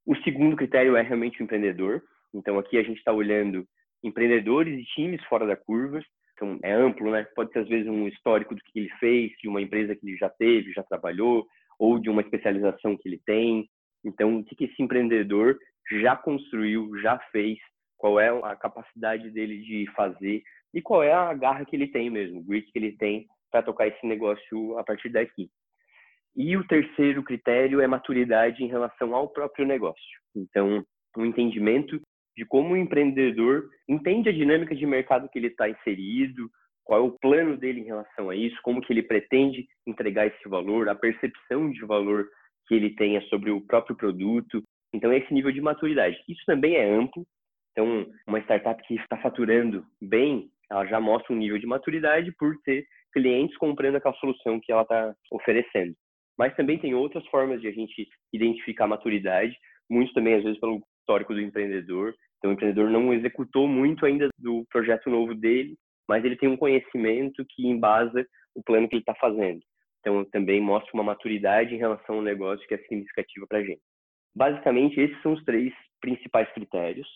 O 0.05 0.15
segundo 0.17 0.55
critério 0.55 0.95
é 0.95 1.01
realmente 1.01 1.41
o 1.41 1.43
empreendedor. 1.43 2.01
Então, 2.33 2.57
aqui 2.57 2.77
a 2.77 2.83
gente 2.83 2.97
está 2.97 3.11
olhando 3.11 3.65
empreendedores 4.03 4.79
e 4.79 4.85
times 4.85 5.23
fora 5.25 5.45
da 5.45 5.55
curva. 5.55 5.99
Então, 6.33 6.59
é 6.63 6.71
amplo, 6.71 7.11
né? 7.11 7.25
Pode 7.35 7.51
ser, 7.51 7.59
às 7.59 7.67
vezes, 7.67 7.87
um 7.87 8.07
histórico 8.07 8.55
do 8.55 8.61
que 8.61 8.79
ele 8.79 8.89
fez, 8.99 9.31
de 9.41 9.49
uma 9.49 9.61
empresa 9.61 9.95
que 9.95 10.07
ele 10.07 10.17
já 10.17 10.29
teve, 10.29 10.71
já 10.71 10.83
trabalhou, 10.83 11.45
ou 11.79 11.99
de 11.99 12.09
uma 12.09 12.21
especialização 12.21 12.95
que 12.95 13.09
ele 13.09 13.19
tem. 13.25 13.67
Então, 14.05 14.37
o 14.37 14.45
que 14.45 14.65
esse 14.65 14.81
empreendedor 14.81 15.57
já 15.99 16.15
construiu, 16.15 16.97
já 17.01 17.17
fez, 17.31 17.57
qual 17.97 18.19
é 18.19 18.29
a 18.29 18.55
capacidade 18.55 19.29
dele 19.31 19.57
de 19.59 19.91
fazer 19.95 20.43
e 20.73 20.81
qual 20.81 21.01
é 21.01 21.11
a 21.11 21.33
garra 21.33 21.65
que 21.65 21.75
ele 21.75 21.87
tem 21.87 22.09
mesmo, 22.09 22.39
o 22.39 22.43
grit 22.43 22.71
que 22.71 22.77
ele 22.77 22.91
tem 22.93 23.25
para 23.51 23.63
tocar 23.63 23.87
esse 23.87 24.05
negócio 24.05 24.77
a 24.77 24.83
partir 24.83 25.09
daqui. 25.09 25.49
E 26.35 26.55
o 26.55 26.67
terceiro 26.67 27.23
critério 27.23 27.81
é 27.81 27.87
maturidade 27.87 28.63
em 28.63 28.67
relação 28.67 29.15
ao 29.15 29.29
próprio 29.29 29.65
negócio. 29.65 30.19
Então, 30.35 30.85
um 31.17 31.25
entendimento 31.25 31.99
de 32.37 32.45
como 32.45 32.73
o 32.73 32.77
empreendedor 32.77 33.67
entende 33.89 34.29
a 34.29 34.31
dinâmica 34.31 34.75
de 34.75 34.85
mercado 34.85 35.27
que 35.29 35.39
ele 35.39 35.47
está 35.47 35.67
inserido, 35.67 36.47
qual 36.83 37.01
é 37.01 37.03
o 37.03 37.17
plano 37.19 37.57
dele 37.57 37.81
em 37.81 37.85
relação 37.85 38.29
a 38.29 38.35
isso, 38.35 38.55
como 38.61 38.81
que 38.81 38.93
ele 38.93 39.01
pretende 39.01 39.67
entregar 39.85 40.27
esse 40.27 40.47
valor, 40.47 40.87
a 40.87 40.95
percepção 40.95 41.71
de 41.71 41.83
valor 41.85 42.27
que 42.67 42.75
ele 42.75 42.91
tenha 42.91 43.19
sobre 43.23 43.49
o 43.49 43.61
próprio 43.61 43.95
produto. 43.95 44.61
Então, 44.93 45.11
esse 45.11 45.33
nível 45.33 45.51
de 45.51 45.59
maturidade. 45.59 46.17
Isso 46.29 46.43
também 46.45 46.75
é 46.75 46.87
amplo. 46.87 47.25
Então, 47.71 48.07
uma 48.27 48.39
startup 48.39 48.81
que 48.87 48.95
está 48.95 49.17
faturando 49.17 49.85
bem, 50.01 50.49
ela 50.69 50.85
já 50.85 50.99
mostra 50.99 51.33
um 51.33 51.37
nível 51.37 51.57
de 51.57 51.65
maturidade 51.65 52.31
por 52.37 52.55
ter 52.63 52.85
clientes 53.17 53.57
comprando 53.57 53.95
aquela 53.95 54.13
solução 54.15 54.59
que 54.61 54.71
ela 54.71 54.83
está 54.83 55.15
oferecendo. 55.31 55.95
Mas 56.37 56.55
também 56.55 56.77
tem 56.77 56.93
outras 56.93 57.25
formas 57.27 57.59
de 57.59 57.67
a 57.67 57.71
gente 57.71 58.07
identificar 58.31 58.83
a 58.83 58.89
maturidade, 58.89 59.57
muitos 59.89 60.13
também, 60.13 60.35
às 60.35 60.43
vezes, 60.43 60.59
pelo 60.59 60.79
histórico 60.99 61.33
do 61.33 61.41
empreendedor. 61.41 62.13
Então, 62.37 62.51
o 62.51 62.53
empreendedor 62.53 62.91
não 62.91 63.11
executou 63.11 63.67
muito 63.67 64.05
ainda 64.05 64.29
do 64.37 64.63
projeto 64.69 65.09
novo 65.09 65.33
dele, 65.33 65.75
mas 66.07 66.23
ele 66.23 66.35
tem 66.35 66.47
um 66.47 66.57
conhecimento 66.57 67.43
que 67.49 67.65
embasa 67.65 68.23
o 68.53 68.61
plano 68.63 68.87
que 68.87 68.95
ele 68.95 69.01
está 69.01 69.15
fazendo. 69.15 69.59
Então, 69.99 70.23
também 70.25 70.61
mostra 70.61 70.91
uma 70.93 71.03
maturidade 71.03 71.73
em 71.73 71.79
relação 71.79 72.17
ao 72.17 72.21
negócio 72.21 72.65
que 72.67 72.75
é 72.75 72.77
significativa 72.77 73.47
para 73.47 73.57
a 73.57 73.63
gente. 73.63 73.81
Basicamente, 74.35 74.99
esses 74.99 75.19
são 75.23 75.33
os 75.33 75.43
três 75.43 75.73
principais 75.99 76.47
critérios. 76.53 77.07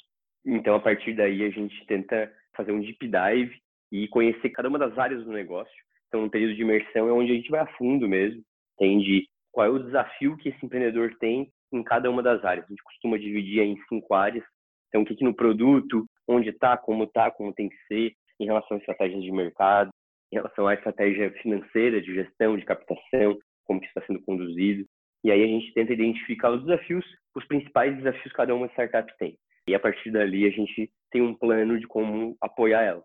Então, 0.43 0.73
a 0.73 0.79
partir 0.79 1.13
daí, 1.13 1.43
a 1.43 1.49
gente 1.51 1.85
tenta 1.85 2.33
fazer 2.55 2.71
um 2.71 2.81
deep 2.81 3.07
dive 3.07 3.55
e 3.91 4.07
conhecer 4.07 4.49
cada 4.49 4.69
uma 4.69 4.79
das 4.79 4.97
áreas 4.97 5.23
do 5.23 5.31
negócio. 5.31 5.90
Então, 6.11 6.23
no 6.23 6.29
período 6.29 6.55
de 6.55 6.61
imersão 6.61 7.07
é 7.07 7.13
onde 7.13 7.31
a 7.31 7.35
gente 7.35 7.49
vai 7.49 7.61
a 7.61 7.73
fundo 7.77 8.05
mesmo, 8.05 8.43
entende 8.77 9.29
qual 9.49 9.65
é 9.65 9.69
o 9.69 9.79
desafio 9.79 10.35
que 10.35 10.49
esse 10.49 10.65
empreendedor 10.65 11.15
tem 11.19 11.49
em 11.71 11.81
cada 11.81 12.11
uma 12.11 12.21
das 12.21 12.43
áreas. 12.43 12.65
A 12.65 12.69
gente 12.69 12.83
costuma 12.83 13.17
dividir 13.17 13.61
em 13.61 13.81
cinco 13.87 14.13
áreas. 14.13 14.43
Então, 14.89 15.03
o 15.03 15.05
que, 15.05 15.15
que 15.15 15.23
no 15.23 15.33
produto, 15.33 16.05
onde 16.27 16.49
está, 16.49 16.75
como 16.75 17.05
está, 17.05 17.31
como 17.31 17.53
tem 17.53 17.69
que 17.69 17.77
ser, 17.87 18.11
em 18.41 18.45
relação 18.45 18.75
a 18.75 18.79
estratégias 18.81 19.23
de 19.23 19.31
mercado, 19.31 19.89
em 20.33 20.35
relação 20.35 20.67
à 20.67 20.73
estratégia 20.73 21.31
financeira, 21.41 22.01
de 22.01 22.13
gestão, 22.13 22.57
de 22.57 22.65
captação, 22.65 23.39
como 23.63 23.79
que 23.79 23.87
está 23.87 24.01
sendo 24.05 24.21
conduzido. 24.21 24.85
E 25.23 25.31
aí 25.31 25.41
a 25.41 25.47
gente 25.47 25.73
tenta 25.73 25.93
identificar 25.93 26.51
os 26.51 26.61
desafios, 26.65 27.05
os 27.33 27.45
principais 27.45 27.95
desafios 27.95 28.23
que 28.23 28.37
cada 28.37 28.53
uma 28.53 28.67
startup 28.67 29.09
tem. 29.17 29.37
E 29.65 29.73
a 29.73 29.79
partir 29.79 30.11
dali 30.11 30.45
a 30.45 30.49
gente 30.51 30.91
tem 31.09 31.21
um 31.21 31.33
plano 31.33 31.79
de 31.79 31.87
como 31.87 32.35
apoiar 32.41 32.81
ela. 32.81 33.03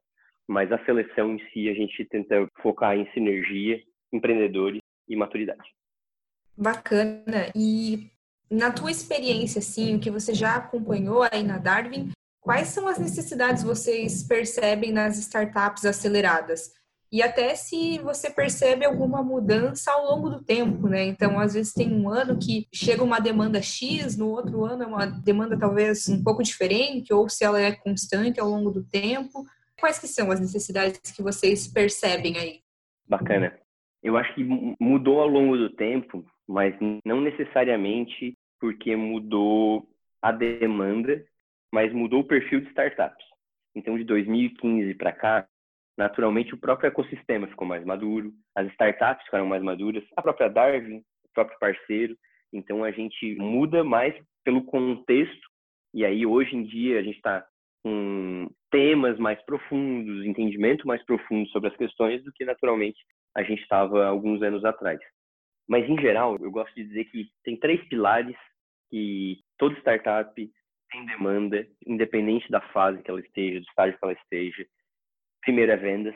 Mas 0.48 0.70
a 0.70 0.84
seleção 0.84 1.34
em 1.34 1.40
si 1.50 1.68
a 1.68 1.74
gente 1.74 2.04
tenta 2.04 2.46
focar 2.62 2.96
em 2.96 3.10
sinergia, 3.12 3.82
empreendedores 4.12 4.80
e 5.08 5.16
maturidade. 5.16 5.68
Bacana. 6.56 7.50
E 7.54 8.10
na 8.50 8.70
tua 8.70 8.90
experiência, 8.90 9.58
assim, 9.58 9.96
o 9.96 10.00
que 10.00 10.10
você 10.10 10.32
já 10.32 10.56
acompanhou 10.56 11.26
aí 11.30 11.42
na 11.42 11.58
Darwin, 11.58 12.10
quais 12.40 12.68
são 12.68 12.86
as 12.86 12.98
necessidades 12.98 13.62
vocês 13.62 14.22
percebem 14.22 14.92
nas 14.92 15.18
startups 15.18 15.84
aceleradas? 15.84 16.72
E 17.10 17.22
até 17.22 17.54
se 17.54 17.98
você 17.98 18.28
percebe 18.28 18.84
alguma 18.84 19.22
mudança 19.22 19.92
ao 19.92 20.06
longo 20.06 20.28
do 20.28 20.42
tempo, 20.42 20.88
né? 20.88 21.04
Então, 21.04 21.38
às 21.38 21.54
vezes 21.54 21.72
tem 21.72 21.92
um 21.92 22.08
ano 22.08 22.38
que 22.38 22.66
chega 22.74 23.04
uma 23.04 23.20
demanda 23.20 23.62
X, 23.62 24.16
no 24.16 24.28
outro 24.28 24.64
ano 24.64 24.82
é 24.82 24.86
uma 24.86 25.06
demanda 25.06 25.56
talvez 25.58 26.08
um 26.08 26.22
pouco 26.22 26.42
diferente, 26.42 27.12
ou 27.12 27.28
se 27.28 27.44
ela 27.44 27.60
é 27.60 27.72
constante 27.72 28.40
ao 28.40 28.48
longo 28.48 28.70
do 28.70 28.82
tempo. 28.82 29.44
Quais 29.78 29.98
que 29.98 30.06
são 30.06 30.30
as 30.30 30.40
necessidades 30.40 31.12
que 31.12 31.22
vocês 31.22 31.66
percebem 31.66 32.38
aí? 32.38 32.60
Bacana. 33.06 33.58
Eu 34.02 34.16
acho 34.16 34.34
que 34.34 34.44
mudou 34.80 35.20
ao 35.20 35.28
longo 35.28 35.56
do 35.56 35.70
tempo, 35.70 36.24
mas 36.46 36.74
não 37.04 37.20
necessariamente 37.20 38.34
porque 38.60 38.96
mudou 38.96 39.88
a 40.22 40.32
demanda, 40.32 41.24
mas 41.72 41.92
mudou 41.92 42.20
o 42.20 42.26
perfil 42.26 42.60
de 42.60 42.68
startups. 42.68 43.24
Então, 43.74 43.98
de 43.98 44.04
2015 44.04 44.94
para 44.94 45.12
cá, 45.12 45.46
naturalmente 45.96 46.54
o 46.54 46.58
próprio 46.58 46.88
ecossistema 46.88 47.46
ficou 47.46 47.66
mais 47.66 47.84
maduro, 47.84 48.32
as 48.54 48.66
startups 48.72 49.24
ficaram 49.24 49.46
mais 49.46 49.62
maduras, 49.62 50.02
a 50.16 50.22
própria 50.22 50.48
Darwin, 50.48 50.98
o 50.98 51.28
próprio 51.34 51.58
parceiro. 51.58 52.16
Então, 52.52 52.82
a 52.82 52.90
gente 52.90 53.36
muda 53.36 53.84
mais 53.84 54.14
pelo 54.42 54.64
contexto. 54.64 55.48
E 55.92 56.04
aí, 56.04 56.24
hoje 56.24 56.56
em 56.56 56.62
dia, 56.62 56.98
a 56.98 57.02
gente 57.02 57.16
está 57.16 57.46
com 57.86 58.50
temas 58.68 59.16
mais 59.16 59.40
profundos, 59.42 60.26
entendimento 60.26 60.88
mais 60.88 61.00
profundo 61.04 61.48
sobre 61.50 61.68
as 61.68 61.76
questões 61.76 62.20
do 62.24 62.32
que 62.32 62.44
naturalmente 62.44 62.98
a 63.32 63.44
gente 63.44 63.62
estava 63.62 64.04
alguns 64.04 64.42
anos 64.42 64.64
atrás. 64.64 64.98
Mas, 65.68 65.88
em 65.88 65.96
geral, 66.00 66.36
eu 66.40 66.50
gosto 66.50 66.74
de 66.74 66.82
dizer 66.82 67.04
que 67.04 67.28
tem 67.44 67.56
três 67.56 67.80
pilares 67.88 68.34
que 68.90 69.38
toda 69.56 69.78
startup 69.78 70.34
tem 70.90 71.06
demanda, 71.06 71.64
independente 71.86 72.50
da 72.50 72.60
fase 72.72 73.00
que 73.04 73.08
ela 73.10 73.20
esteja, 73.20 73.60
do 73.60 73.66
estágio 73.66 73.96
que 73.96 74.04
ela 74.04 74.14
esteja. 74.14 74.66
Primeiro 75.42 75.70
é 75.70 75.76
vendas. 75.76 76.14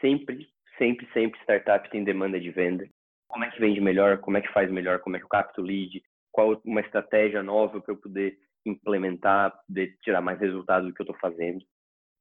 Sempre, 0.00 0.46
sempre, 0.78 1.04
sempre 1.12 1.40
startup 1.40 1.90
tem 1.90 2.04
demanda 2.04 2.38
de 2.38 2.52
venda. 2.52 2.88
Como 3.26 3.44
é 3.44 3.50
que 3.50 3.58
vende 3.58 3.80
melhor? 3.80 4.18
Como 4.18 4.36
é 4.36 4.40
que 4.40 4.52
faz 4.52 4.70
melhor? 4.70 5.00
Como 5.00 5.16
é 5.16 5.18
que 5.18 5.24
eu 5.24 5.30
capto 5.30 5.62
lead? 5.62 6.00
Qual 6.30 6.60
uma 6.64 6.80
estratégia 6.80 7.42
nova 7.42 7.80
para 7.80 7.92
eu 7.92 7.98
poder 7.98 8.38
implementar, 8.66 9.52
poder 9.66 9.96
tirar 10.02 10.20
mais 10.20 10.40
resultado 10.40 10.86
do 10.86 10.94
que 10.94 11.00
eu 11.00 11.04
estou 11.04 11.18
fazendo? 11.20 11.64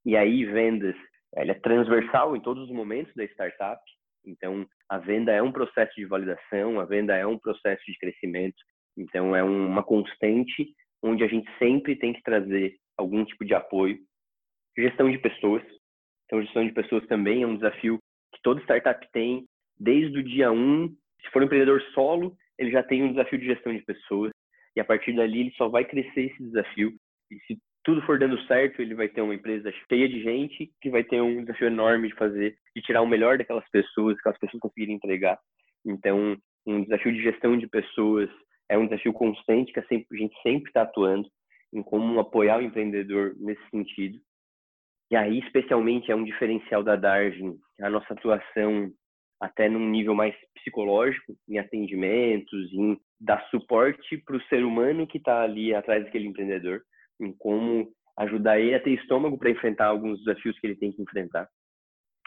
E 0.05 0.15
aí, 0.15 0.45
vendas, 0.45 0.95
ela 1.35 1.51
é 1.51 1.55
transversal 1.55 2.35
em 2.35 2.41
todos 2.41 2.63
os 2.63 2.75
momentos 2.75 3.13
da 3.15 3.23
startup. 3.25 3.81
Então, 4.25 4.67
a 4.89 4.97
venda 4.97 5.31
é 5.31 5.41
um 5.41 5.51
processo 5.51 5.93
de 5.95 6.05
validação, 6.05 6.79
a 6.79 6.85
venda 6.85 7.15
é 7.15 7.25
um 7.25 7.37
processo 7.37 7.83
de 7.85 7.97
crescimento. 7.97 8.57
Então, 8.97 9.35
é 9.35 9.43
uma 9.43 9.83
constante 9.83 10.73
onde 11.03 11.23
a 11.23 11.27
gente 11.27 11.49
sempre 11.57 11.95
tem 11.95 12.13
que 12.13 12.23
trazer 12.23 12.75
algum 12.97 13.23
tipo 13.23 13.45
de 13.45 13.53
apoio. 13.53 13.97
Gestão 14.77 15.09
de 15.09 15.17
pessoas. 15.19 15.63
Então, 16.25 16.41
gestão 16.41 16.65
de 16.65 16.73
pessoas 16.73 17.05
também 17.07 17.43
é 17.43 17.47
um 17.47 17.55
desafio 17.55 17.99
que 18.33 18.41
toda 18.41 18.61
startup 18.61 19.05
tem 19.11 19.45
desde 19.79 20.19
o 20.19 20.23
dia 20.23 20.51
1. 20.51 20.89
Se 21.21 21.31
for 21.31 21.41
um 21.41 21.45
empreendedor 21.45 21.81
solo, 21.93 22.35
ele 22.57 22.71
já 22.71 22.83
tem 22.83 23.03
um 23.03 23.11
desafio 23.11 23.39
de 23.39 23.45
gestão 23.45 23.73
de 23.73 23.83
pessoas. 23.83 24.31
E 24.77 24.79
a 24.79 24.85
partir 24.85 25.11
dali, 25.13 25.39
ele 25.39 25.53
só 25.57 25.67
vai 25.67 25.83
crescer 25.83 26.27
esse 26.27 26.43
desafio. 26.43 26.93
E 27.31 27.39
se 27.47 27.59
tudo 27.83 27.99
for 28.03 28.19
dando 28.19 28.39
certo, 28.45 28.79
ele 28.79 28.93
vai 28.93 29.09
ter 29.09 29.21
uma 29.21 29.33
empresa 29.33 29.73
cheia 29.89 30.07
de 30.07 30.21
gente 30.21 30.71
que 30.79 30.91
vai 30.91 31.03
ter 31.03 31.19
um 31.19 31.41
desafio 31.41 31.65
enorme 31.65 32.09
de 32.09 32.13
fazer, 32.13 32.55
de 32.75 32.81
tirar 32.83 33.01
o 33.01 33.07
melhor 33.07 33.39
daquelas 33.39 33.67
pessoas, 33.71 34.15
aquelas 34.19 34.37
pessoas 34.37 34.61
conseguirem 34.61 34.95
entregar. 34.95 35.39
Então, 35.83 36.37
um 36.67 36.83
desafio 36.83 37.11
de 37.11 37.23
gestão 37.23 37.57
de 37.57 37.65
pessoas 37.67 38.29
é 38.69 38.77
um 38.77 38.85
desafio 38.85 39.11
constante 39.13 39.73
que 39.73 39.79
a 39.79 39.85
gente 39.89 40.39
sempre 40.43 40.69
está 40.69 40.83
atuando 40.83 41.27
em 41.73 41.81
como 41.81 42.19
apoiar 42.19 42.59
o 42.59 42.61
empreendedor 42.61 43.33
nesse 43.39 43.67
sentido. 43.71 44.19
E 45.09 45.15
aí, 45.15 45.39
especialmente, 45.39 46.11
é 46.11 46.15
um 46.15 46.23
diferencial 46.23 46.83
da 46.83 46.95
Darwin, 46.95 47.57
a 47.81 47.89
nossa 47.89 48.13
atuação 48.13 48.91
até 49.41 49.67
num 49.67 49.89
nível 49.89 50.13
mais 50.13 50.35
psicológico, 50.53 51.35
em 51.49 51.57
atendimentos, 51.57 52.71
em 52.73 52.95
dar 53.19 53.45
suporte 53.49 54.17
para 54.17 54.37
o 54.37 54.43
ser 54.43 54.63
humano 54.63 55.07
que 55.07 55.17
está 55.17 55.41
ali 55.41 55.73
atrás 55.73 56.03
daquele 56.03 56.27
empreendedor 56.27 56.81
em 57.19 57.33
como 57.37 57.91
ajudar 58.17 58.59
ele 58.59 58.75
a 58.75 58.79
ter 58.79 58.91
estômago 58.91 59.37
para 59.37 59.49
enfrentar 59.49 59.87
alguns 59.87 60.19
desafios 60.19 60.57
que 60.59 60.67
ele 60.67 60.75
tem 60.75 60.91
que 60.91 61.01
enfrentar. 61.01 61.47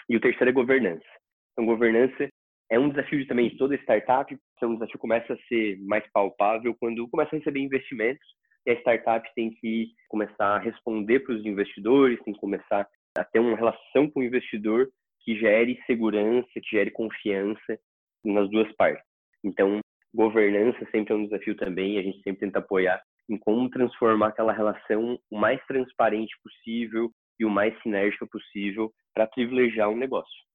E 0.09 0.17
o 0.17 0.21
terceiro 0.21 0.51
é 0.51 0.53
governança. 0.53 1.07
Então, 1.53 1.67
governança 1.67 2.29
é 2.71 2.79
um 2.79 2.89
desafio 2.89 3.27
também 3.27 3.49
de 3.49 3.57
toda 3.57 3.75
startup, 3.77 4.37
então 4.57 4.71
um 4.71 4.75
desafio 4.75 4.99
começa 4.99 5.33
a 5.35 5.39
ser 5.49 5.79
mais 5.83 6.05
palpável 6.13 6.75
quando 6.79 7.09
começa 7.09 7.35
a 7.35 7.39
receber 7.39 7.61
investimentos 7.61 8.27
e 8.67 8.71
a 8.71 8.81
startup 8.81 9.29
tem 9.35 9.51
que 9.51 9.89
começar 10.09 10.57
a 10.57 10.59
responder 10.59 11.21
para 11.21 11.35
os 11.35 11.45
investidores, 11.45 12.23
tem 12.23 12.35
que 12.35 12.41
começar 12.41 12.87
a 13.17 13.25
ter 13.25 13.41
uma 13.41 13.57
relação 13.57 14.09
com 14.11 14.21
o 14.21 14.23
investidor 14.23 14.89
que 15.23 15.37
gere 15.39 15.81
segurança, 15.87 16.49
que 16.55 16.77
gere 16.77 16.91
confiança 16.91 17.79
nas 18.25 18.49
duas 18.51 18.71
partes. 18.77 19.05
Então, 19.43 19.81
governança 20.15 20.87
sempre 20.91 21.13
é 21.13 21.17
um 21.17 21.25
desafio 21.25 21.57
também, 21.57 21.99
a 21.99 22.03
gente 22.03 22.23
sempre 22.23 22.41
tenta 22.41 22.59
apoiar 22.59 23.01
em 23.29 23.39
como 23.39 23.71
transformar 23.71 24.29
aquela 24.29 24.53
relação 24.53 25.19
o 25.31 25.39
mais 25.39 25.65
transparente 25.67 26.35
possível 26.43 27.11
e 27.39 27.45
o 27.45 27.51
mais 27.51 27.75
sinérgica 27.83 28.27
possível 28.27 28.93
para 29.15 29.27
privilegiar 29.27 29.89
um 29.89 29.97
negócio. 29.97 30.51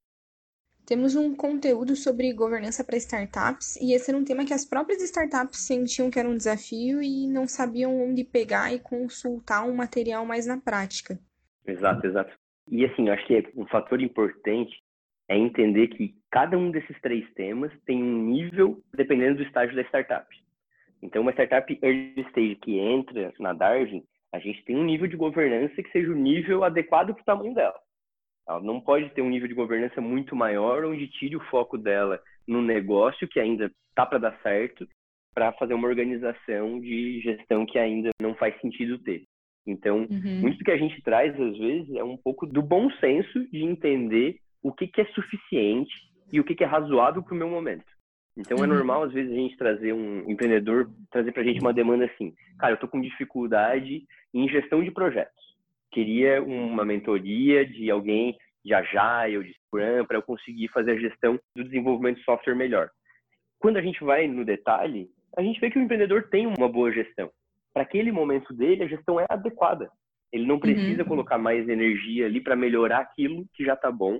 Temos 0.85 1.15
um 1.15 1.35
conteúdo 1.35 1.95
sobre 1.95 2.31
governança 2.31 2.83
para 2.83 2.97
startups 2.97 3.75
e 3.77 3.93
esse 3.93 4.11
era 4.11 4.19
um 4.19 4.23
tema 4.23 4.45
que 4.45 4.53
as 4.53 4.65
próprias 4.65 5.01
startups 5.01 5.65
sentiam 5.65 6.11
que 6.11 6.19
era 6.19 6.29
um 6.29 6.37
desafio 6.37 7.01
e 7.01 7.27
não 7.27 7.47
sabiam 7.47 7.99
onde 7.99 8.23
pegar 8.23 8.71
e 8.71 8.79
consultar 8.79 9.63
um 9.63 9.73
material 9.73 10.25
mais 10.27 10.45
na 10.45 10.59
prática. 10.61 11.17
Exato, 11.65 12.05
exato. 12.05 12.37
E 12.69 12.85
assim, 12.85 13.09
acho 13.09 13.25
que 13.25 13.51
um 13.55 13.65
fator 13.65 13.99
importante 13.99 14.75
é 15.27 15.37
entender 15.37 15.87
que 15.87 16.13
cada 16.31 16.57
um 16.57 16.71
desses 16.71 16.99
três 17.01 17.31
temas 17.33 17.71
tem 17.85 18.01
um 18.01 18.25
nível 18.25 18.79
dependendo 18.93 19.37
do 19.37 19.43
estágio 19.43 19.75
da 19.75 19.81
startup. 19.83 20.27
Então, 21.01 21.21
uma 21.21 21.31
startup 21.31 21.79
early 21.81 22.21
stage 22.29 22.55
que 22.55 22.79
entra 22.79 23.33
na 23.39 23.53
Darwin, 23.53 24.03
a 24.33 24.39
gente 24.39 24.63
tem 24.65 24.75
um 24.75 24.83
nível 24.83 25.07
de 25.07 25.15
governança 25.15 25.81
que 25.81 25.91
seja 25.91 26.11
o 26.11 26.15
nível 26.15 26.63
adequado 26.63 27.13
para 27.13 27.21
o 27.21 27.25
tamanho 27.25 27.53
dela. 27.53 27.79
Ela 28.47 28.61
não 28.61 28.79
pode 28.79 29.09
ter 29.11 29.21
um 29.21 29.29
nível 29.29 29.47
de 29.47 29.53
governança 29.53 29.99
muito 29.99 30.35
maior, 30.35 30.85
onde 30.85 31.07
tire 31.07 31.35
o 31.35 31.43
foco 31.45 31.77
dela 31.77 32.19
no 32.47 32.61
negócio 32.61 33.27
que 33.27 33.39
ainda 33.39 33.71
está 33.89 34.05
para 34.05 34.19
dar 34.19 34.39
certo, 34.41 34.87
para 35.33 35.51
fazer 35.53 35.73
uma 35.73 35.87
organização 35.87 36.79
de 36.79 37.19
gestão 37.21 37.65
que 37.65 37.79
ainda 37.79 38.11
não 38.21 38.35
faz 38.35 38.59
sentido 38.61 38.99
ter. 38.99 39.23
Então, 39.65 40.07
uhum. 40.09 40.41
muito 40.41 40.59
do 40.59 40.63
que 40.63 40.71
a 40.71 40.77
gente 40.77 41.01
traz, 41.01 41.33
às 41.39 41.57
vezes, 41.57 41.95
é 41.95 42.03
um 42.03 42.17
pouco 42.17 42.45
do 42.45 42.61
bom 42.61 42.89
senso 42.99 43.49
de 43.49 43.63
entender 43.63 44.37
o 44.65 44.73
que, 44.73 44.87
que 44.87 44.99
é 44.99 45.05
suficiente 45.13 45.93
e 46.33 46.39
o 46.39 46.43
que, 46.43 46.55
que 46.55 46.63
é 46.63 46.67
razoável 46.67 47.21
para 47.21 47.35
o 47.35 47.37
meu 47.37 47.47
momento. 47.47 47.85
Então 48.35 48.57
é 48.57 48.61
uhum. 48.61 48.73
normal, 48.73 49.03
às 49.03 49.13
vezes, 49.13 49.31
a 49.31 49.35
gente 49.35 49.55
trazer 49.55 49.93
um 49.93 50.27
empreendedor, 50.27 50.89
trazer 51.11 51.31
para 51.31 51.43
a 51.43 51.45
gente 51.45 51.61
uma 51.61 51.71
demanda 51.71 52.05
assim. 52.05 52.33
Cara, 52.57 52.71
eu 52.71 52.73
estou 52.73 52.89
com 52.89 52.99
dificuldade 52.99 54.03
em 54.33 54.49
gestão 54.49 54.83
de 54.83 54.89
projetos. 54.89 55.43
Queria 55.91 56.41
uma 56.41 56.83
mentoria 56.83 57.63
de 57.63 57.91
alguém 57.91 58.35
de 58.65 58.73
Agile, 58.73 59.43
de 59.43 59.53
Scrum, 59.53 60.03
para 60.07 60.17
eu 60.17 60.23
conseguir 60.23 60.67
fazer 60.69 60.93
a 60.93 60.99
gestão 60.99 61.39
do 61.55 61.63
desenvolvimento 61.63 62.17
de 62.17 62.23
software 62.23 62.55
melhor. 62.55 62.89
Quando 63.59 63.77
a 63.77 63.83
gente 63.83 64.03
vai 64.03 64.27
no 64.27 64.43
detalhe, 64.43 65.09
a 65.37 65.43
gente 65.43 65.59
vê 65.59 65.69
que 65.69 65.77
o 65.77 65.81
empreendedor 65.81 66.27
tem 66.29 66.47
uma 66.47 66.67
boa 66.67 66.91
gestão. 66.91 67.29
Para 67.71 67.83
aquele 67.83 68.11
momento 68.11 68.51
dele, 68.51 68.83
a 68.83 68.87
gestão 68.87 69.19
é 69.19 69.27
adequada. 69.29 69.91
Ele 70.33 70.47
não 70.47 70.59
precisa 70.59 71.03
uhum. 71.03 71.07
colocar 71.07 71.37
mais 71.37 71.69
energia 71.69 72.25
ali 72.25 72.41
para 72.41 72.55
melhorar 72.55 73.01
aquilo 73.01 73.45
que 73.53 73.63
já 73.63 73.75
está 73.75 73.91
bom, 73.91 74.19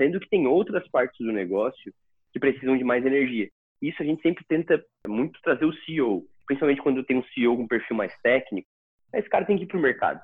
sendo 0.00 0.18
que 0.18 0.30
tem 0.30 0.46
outras 0.46 0.88
partes 0.88 1.18
do 1.18 1.30
negócio 1.30 1.92
que 2.32 2.40
precisam 2.40 2.78
de 2.78 2.82
mais 2.84 3.04
energia. 3.04 3.50
Isso 3.82 4.02
a 4.02 4.06
gente 4.06 4.22
sempre 4.22 4.42
tenta 4.48 4.82
muito 5.06 5.38
trazer 5.42 5.66
o 5.66 5.74
CEO, 5.84 6.24
principalmente 6.46 6.80
quando 6.80 7.04
tem 7.04 7.18
um 7.18 7.24
CEO 7.34 7.54
com 7.54 7.64
um 7.64 7.68
perfil 7.68 7.96
mais 7.96 8.16
técnico, 8.22 8.66
esse 9.12 9.28
cara 9.28 9.44
tem 9.44 9.58
que 9.58 9.64
ir 9.64 9.66
para 9.66 9.76
o 9.76 9.82
mercado. 9.82 10.22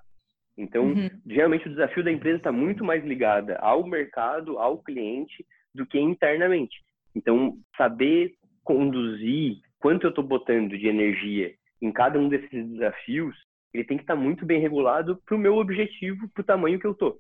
Então, 0.56 0.86
uhum. 0.86 1.10
geralmente 1.26 1.66
o 1.66 1.70
desafio 1.70 2.02
da 2.02 2.10
empresa 2.10 2.38
está 2.38 2.50
muito 2.50 2.82
mais 2.82 3.04
ligada 3.04 3.56
ao 3.56 3.86
mercado, 3.86 4.58
ao 4.58 4.82
cliente, 4.82 5.44
do 5.74 5.84
que 5.84 5.98
internamente. 5.98 6.82
Então, 7.14 7.58
saber 7.76 8.34
conduzir 8.64 9.58
quanto 9.78 10.04
eu 10.04 10.10
estou 10.10 10.24
botando 10.24 10.78
de 10.78 10.88
energia 10.88 11.54
em 11.82 11.92
cada 11.92 12.18
um 12.18 12.28
desses 12.28 12.66
desafios, 12.70 13.36
ele 13.74 13.84
tem 13.84 13.98
que 13.98 14.04
estar 14.04 14.16
muito 14.16 14.46
bem 14.46 14.58
regulado 14.58 15.20
para 15.26 15.36
o 15.36 15.38
meu 15.38 15.56
objetivo, 15.56 16.28
para 16.30 16.40
o 16.40 16.46
tamanho 16.46 16.78
que 16.80 16.86
eu 16.86 16.94
tô. 16.94 17.18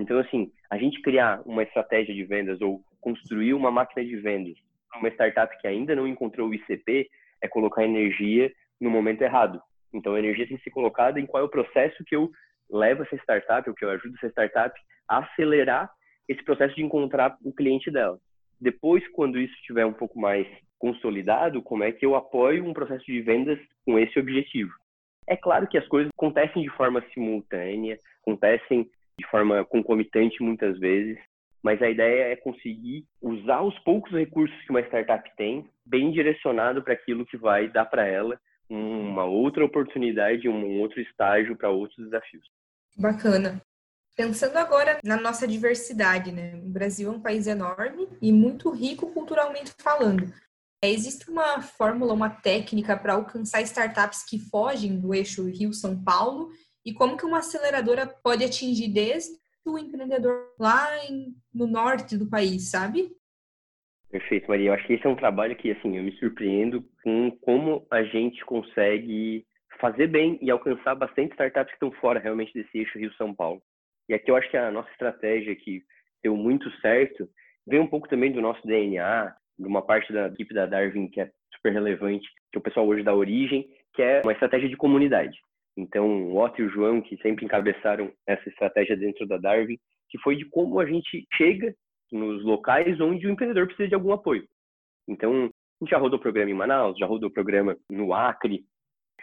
Então, 0.00 0.18
assim, 0.18 0.50
a 0.70 0.76
gente 0.78 1.00
criar 1.02 1.42
uma 1.44 1.62
estratégia 1.62 2.14
de 2.14 2.24
vendas 2.24 2.60
ou 2.60 2.82
construir 3.00 3.54
uma 3.54 3.70
máquina 3.70 4.04
de 4.04 4.16
vendas 4.16 4.56
uma 4.98 5.08
startup 5.10 5.56
que 5.58 5.66
ainda 5.66 5.94
não 5.94 6.06
encontrou 6.06 6.48
o 6.48 6.54
ICP 6.54 7.08
é 7.40 7.48
colocar 7.48 7.84
energia 7.84 8.52
no 8.80 8.90
momento 8.90 9.22
errado. 9.22 9.60
Então, 9.92 10.14
a 10.14 10.18
energia 10.18 10.46
tem 10.46 10.56
que 10.56 10.62
ser 10.62 10.70
colocada 10.70 11.20
em 11.20 11.26
qual 11.26 11.42
é 11.42 11.46
o 11.46 11.50
processo 11.50 12.04
que 12.04 12.14
eu 12.14 12.30
levo 12.70 13.02
essa 13.02 13.16
startup, 13.16 13.68
ou 13.68 13.74
que 13.74 13.84
eu 13.84 13.90
ajudo 13.90 14.14
essa 14.16 14.28
startup 14.28 14.78
a 15.08 15.18
acelerar 15.18 15.90
esse 16.28 16.42
processo 16.44 16.74
de 16.76 16.82
encontrar 16.82 17.36
o 17.44 17.52
cliente 17.52 17.90
dela. 17.90 18.18
Depois, 18.60 19.06
quando 19.08 19.38
isso 19.38 19.54
estiver 19.54 19.84
um 19.84 19.92
pouco 19.92 20.18
mais 20.20 20.46
consolidado, 20.78 21.62
como 21.62 21.82
é 21.82 21.90
que 21.90 22.06
eu 22.06 22.14
apoio 22.14 22.64
um 22.64 22.72
processo 22.72 23.04
de 23.04 23.20
vendas 23.20 23.58
com 23.84 23.98
esse 23.98 24.18
objetivo? 24.18 24.70
É 25.26 25.36
claro 25.36 25.66
que 25.66 25.78
as 25.78 25.86
coisas 25.88 26.10
acontecem 26.16 26.62
de 26.62 26.70
forma 26.70 27.04
simultânea, 27.12 27.98
acontecem 28.22 28.88
de 29.20 29.26
forma 29.30 29.64
concomitante 29.64 30.42
muitas 30.42 30.78
vezes, 30.78 31.18
mas 31.62 31.80
a 31.82 31.90
ideia 31.90 32.32
é 32.32 32.36
conseguir 32.36 33.04
usar 33.20 33.62
os 33.62 33.78
poucos 33.80 34.10
recursos 34.12 34.56
que 34.62 34.70
uma 34.70 34.80
startup 34.80 35.30
tem, 35.36 35.68
bem 35.84 36.10
direcionado 36.10 36.82
para 36.82 36.94
aquilo 36.94 37.26
que 37.26 37.36
vai 37.36 37.68
dar 37.68 37.84
para 37.84 38.06
ela 38.06 38.40
uma 38.68 39.24
outra 39.24 39.64
oportunidade, 39.64 40.48
um 40.48 40.80
outro 40.80 41.00
estágio 41.00 41.56
para 41.56 41.70
outros 41.70 41.98
desafios. 42.04 42.44
Bacana. 42.96 43.60
Pensando 44.16 44.56
agora 44.56 44.98
na 45.04 45.16
nossa 45.16 45.46
diversidade, 45.46 46.30
né? 46.30 46.54
O 46.56 46.68
Brasil 46.68 47.10
é 47.10 47.16
um 47.16 47.20
país 47.20 47.46
enorme 47.46 48.08
e 48.22 48.32
muito 48.32 48.70
rico 48.70 49.12
culturalmente 49.12 49.72
falando. 49.78 50.32
É, 50.82 50.90
existe 50.90 51.30
uma 51.30 51.60
fórmula, 51.60 52.14
uma 52.14 52.30
técnica 52.30 52.96
para 52.96 53.14
alcançar 53.14 53.60
startups 53.62 54.24
que 54.24 54.38
fogem 54.38 54.98
do 54.98 55.14
eixo 55.14 55.48
Rio-São 55.48 56.02
Paulo 56.02 56.50
e 56.84 56.92
como 56.92 57.16
que 57.16 57.26
uma 57.26 57.38
aceleradora 57.38 58.06
pode 58.06 58.44
atingir 58.44 58.88
desde 58.88 59.38
o 59.64 59.78
empreendedor 59.78 60.52
lá 60.58 60.86
em, 61.04 61.34
no 61.54 61.66
norte 61.66 62.16
do 62.16 62.28
país, 62.28 62.70
sabe? 62.70 63.10
Perfeito, 64.10 64.48
Maria. 64.48 64.70
Eu 64.70 64.74
acho 64.74 64.86
que 64.86 64.94
esse 64.94 65.06
é 65.06 65.08
um 65.08 65.16
trabalho 65.16 65.54
que, 65.56 65.70
assim, 65.70 65.96
eu 65.96 66.02
me 66.02 66.12
surpreendo 66.18 66.84
com 67.02 67.30
como 67.42 67.86
a 67.90 68.02
gente 68.02 68.44
consegue 68.44 69.46
fazer 69.80 70.08
bem 70.08 70.38
e 70.42 70.50
alcançar 70.50 70.94
bastante 70.94 71.32
startups 71.32 71.70
que 71.70 71.76
estão 71.76 71.92
fora 72.00 72.18
realmente 72.18 72.52
desse 72.52 72.78
eixo 72.78 72.98
Rio-São 72.98 73.34
Paulo. 73.34 73.62
E 74.08 74.14
aqui 74.14 74.30
eu 74.30 74.36
acho 74.36 74.50
que 74.50 74.56
a 74.56 74.70
nossa 74.70 74.90
estratégia 74.90 75.54
que 75.54 75.82
deu 76.22 76.36
muito 76.36 76.70
certo 76.80 77.28
vem 77.66 77.80
um 77.80 77.86
pouco 77.86 78.08
também 78.08 78.32
do 78.32 78.40
nosso 78.40 78.60
DNA, 78.66 79.32
de 79.58 79.66
uma 79.66 79.80
parte 79.80 80.12
da 80.12 80.26
equipe 80.26 80.52
da 80.52 80.66
Darwin 80.66 81.08
que 81.08 81.20
é 81.20 81.30
super 81.54 81.72
relevante, 81.72 82.28
que 82.50 82.58
o 82.58 82.60
pessoal 82.60 82.86
hoje 82.86 83.02
dá 83.02 83.14
origem, 83.14 83.68
que 83.94 84.02
é 84.02 84.20
uma 84.22 84.32
estratégia 84.32 84.68
de 84.68 84.76
comunidade. 84.76 85.38
Então, 85.76 86.24
o 86.24 86.38
Otto 86.38 86.60
e 86.60 86.64
o 86.64 86.70
João, 86.70 87.00
que 87.00 87.16
sempre 87.18 87.44
encabeçaram 87.44 88.12
essa 88.26 88.48
estratégia 88.48 88.96
dentro 88.96 89.26
da 89.26 89.36
Darwin, 89.36 89.78
que 90.08 90.18
foi 90.18 90.36
de 90.36 90.44
como 90.46 90.80
a 90.80 90.86
gente 90.86 91.26
chega 91.34 91.74
nos 92.12 92.42
locais 92.44 93.00
onde 93.00 93.26
o 93.26 93.30
empreendedor 93.30 93.66
precisa 93.66 93.88
de 93.88 93.94
algum 93.94 94.12
apoio. 94.12 94.44
Então, 95.08 95.44
a 95.44 95.84
gente 95.84 95.90
já 95.90 95.98
rodou 95.98 96.18
o 96.18 96.22
programa 96.22 96.50
em 96.50 96.54
Manaus, 96.54 96.98
já 96.98 97.06
rodou 97.06 97.28
o 97.30 97.32
programa 97.32 97.76
no 97.90 98.12
Acre, 98.12 98.64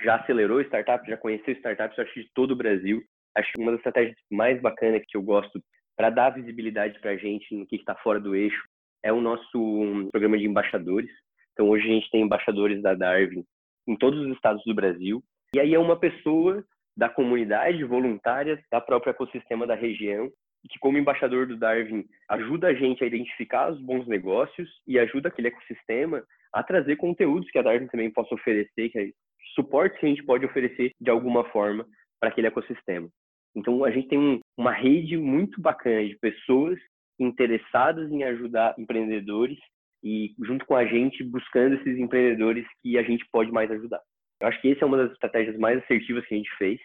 já 0.04 0.16
acelerou 0.16 0.62
startups, 0.62 1.08
já 1.08 1.18
conheceu 1.18 1.54
startups, 1.56 2.00
acho 2.00 2.20
de 2.20 2.30
todo 2.34 2.52
o 2.52 2.56
Brasil. 2.56 3.02
Acho 3.36 3.52
que 3.52 3.62
uma 3.62 3.72
das 3.72 3.80
estratégias 3.80 4.16
mais 4.32 4.60
bacanas 4.62 5.04
que 5.08 5.18
eu 5.18 5.22
gosto 5.22 5.62
para 5.96 6.10
dar 6.10 6.32
visibilidade 6.32 7.00
para 7.00 7.12
a 7.12 7.18
gente 7.18 7.56
no 7.56 7.66
que 7.66 7.76
está 7.76 7.96
fora 7.96 8.20
do 8.20 8.36
eixo 8.36 8.64
é 9.04 9.12
o 9.12 9.22
nosso 9.22 10.10
programa 10.12 10.38
de 10.38 10.46
embaixadores. 10.46 11.10
Então, 11.54 11.70
hoje 11.70 11.86
a 11.86 11.94
gente 11.94 12.10
tem 12.10 12.22
embaixadores 12.22 12.82
da 12.82 12.94
Darwin 12.94 13.44
em 13.88 13.96
todos 13.96 14.20
os 14.20 14.36
estados 14.36 14.64
do 14.66 14.76
Brasil. 14.76 15.24
E 15.54 15.60
aí 15.60 15.74
é 15.74 15.80
uma 15.80 15.98
pessoa 15.98 16.64
da 16.96 17.08
comunidade 17.08 17.84
voluntária, 17.84 18.60
da 18.72 18.82
própria 18.82 19.12
ecossistema 19.12 19.68
da 19.68 19.76
região, 19.76 20.30
que 20.70 20.80
como 20.80 20.98
embaixador 20.98 21.48
do 21.48 21.56
Darwin 21.56 22.04
ajuda 22.30 22.68
a 22.68 22.74
gente 22.74 23.04
a 23.04 23.08
identificar 23.08 23.72
os 23.72 23.80
bons 23.80 24.08
negócios 24.08 24.70
e 24.86 25.00
ajuda 25.00 25.30
aquele 25.30 25.48
ecossistema 25.50 26.24
a 26.54 26.64
trazer 26.64 26.96
conteúdos 26.98 27.50
que 27.52 27.60
a 27.60 27.62
Darwin 27.62 27.88
também 27.88 28.12
possa 28.12 28.34
oferecer, 28.34 28.90
que 28.90 29.00
é 29.00 29.10
suporte 29.56 30.00
que 30.00 30.06
a 30.06 30.10
gente 30.10 30.24
pode 30.24 30.46
oferecer 30.46 30.92
de 31.00 31.10
alguma 31.10 31.44
forma 31.52 31.86
para 32.20 32.30
aquele 32.30 32.48
ecossistema. 32.48 33.08
Então 33.56 33.84
a 33.84 33.92
gente 33.92 34.08
tem 34.08 34.20
um, 34.20 34.40
uma 34.58 34.72
rede 34.72 35.18
muito 35.18 35.62
bacana 35.62 36.06
de 36.08 36.18
pessoas 36.18 36.78
interessadas 37.20 38.12
em 38.12 38.24
ajudar 38.24 38.76
empreendedores 38.78 39.58
e 40.04 40.36
junto 40.46 40.66
com 40.66 40.76
a 40.76 40.86
gente 40.86 41.24
buscando 41.24 41.76
esses 41.76 41.98
empreendedores 41.98 42.66
que 42.82 42.98
a 42.98 43.04
gente 43.04 43.26
pode 43.32 43.52
mais 43.52 43.70
ajudar. 43.72 44.02
Eu 44.40 44.48
acho 44.48 44.62
que 44.62 44.72
essa 44.72 44.84
é 44.84 44.86
uma 44.86 44.98
das 44.98 45.12
estratégias 45.12 45.58
mais 45.58 45.82
assertivas 45.84 46.26
que 46.26 46.36
a 46.36 46.38
gente 46.38 46.56
fez 46.58 46.80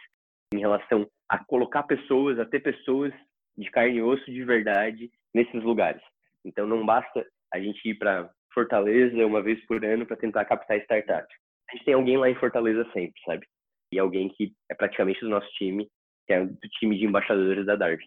em 0.55 0.61
relação 0.61 1.07
a 1.29 1.43
colocar 1.45 1.83
pessoas, 1.83 2.39
a 2.39 2.45
ter 2.45 2.61
pessoas 2.61 3.13
de 3.57 3.71
carne 3.71 3.99
e 3.99 4.03
osso 4.03 4.25
de 4.25 4.45
verdade 4.45 5.11
nesses 5.35 5.63
lugares. 5.63 6.03
Então 6.45 6.67
não 6.67 6.85
basta 6.85 7.27
a 7.53 7.59
gente 7.59 7.87
ir 7.89 7.95
para 7.95 8.31
Fortaleza 8.53 9.27
uma 9.27 9.43
vez 9.43 9.65
por 9.67 9.85
ano 9.85 10.07
para 10.07 10.17
tentar 10.17 10.45
captar 10.45 10.79
startup. 10.81 11.27
A 11.71 11.77
gente 11.77 11.85
tem 11.85 11.95
alguém 11.95 12.19
lá 12.19 12.29
em 12.29 12.35
Fortaleza 12.35 12.85
sempre, 12.93 13.21
sabe? 13.25 13.47
E 13.93 13.99
alguém 13.99 14.29
que 14.31 14.53
é 14.71 14.75
praticamente 14.75 15.21
do 15.21 15.29
nosso 15.29 15.49
time, 15.53 15.89
que 16.27 16.33
é 16.33 16.45
do 16.45 16.69
time 16.79 16.99
de 16.99 17.05
embaixadores 17.05 17.65
da 17.65 17.77
Darwin. 17.77 18.05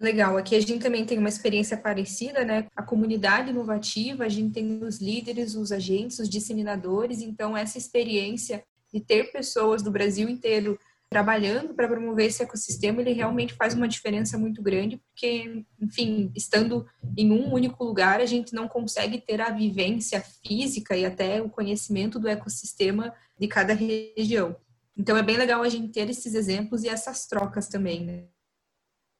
Legal, 0.00 0.36
aqui 0.36 0.56
a 0.56 0.60
gente 0.60 0.82
também 0.82 1.04
tem 1.04 1.18
uma 1.18 1.28
experiência 1.28 1.76
parecida, 1.76 2.44
né? 2.44 2.66
A 2.74 2.82
comunidade 2.82 3.50
inovativa, 3.50 4.24
a 4.24 4.28
gente 4.28 4.54
tem 4.54 4.82
os 4.82 5.00
líderes, 5.00 5.54
os 5.54 5.72
agentes, 5.72 6.18
os 6.18 6.28
disseminadores, 6.28 7.20
então 7.20 7.56
essa 7.56 7.76
experiência 7.76 8.64
de 8.92 9.00
ter 9.00 9.32
pessoas 9.32 9.82
do 9.82 9.90
Brasil 9.90 10.28
inteiro 10.28 10.78
trabalhando 11.10 11.74
para 11.74 11.88
promover 11.88 12.26
esse 12.26 12.40
ecossistema, 12.40 13.00
ele 13.00 13.12
realmente 13.12 13.54
faz 13.54 13.74
uma 13.74 13.88
diferença 13.88 14.38
muito 14.38 14.62
grande, 14.62 14.96
porque, 14.96 15.64
enfim, 15.80 16.30
estando 16.36 16.86
em 17.18 17.32
um 17.32 17.52
único 17.52 17.82
lugar, 17.82 18.20
a 18.20 18.26
gente 18.26 18.54
não 18.54 18.68
consegue 18.68 19.20
ter 19.20 19.40
a 19.40 19.50
vivência 19.50 20.20
física 20.20 20.96
e 20.96 21.04
até 21.04 21.42
o 21.42 21.50
conhecimento 21.50 22.20
do 22.20 22.28
ecossistema 22.28 23.12
de 23.36 23.48
cada 23.48 23.74
região. 23.74 24.54
Então, 24.96 25.16
é 25.16 25.22
bem 25.22 25.36
legal 25.36 25.62
a 25.62 25.68
gente 25.68 25.92
ter 25.92 26.08
esses 26.08 26.32
exemplos 26.32 26.84
e 26.84 26.88
essas 26.88 27.26
trocas 27.26 27.68
também, 27.68 28.04
né? 28.04 28.24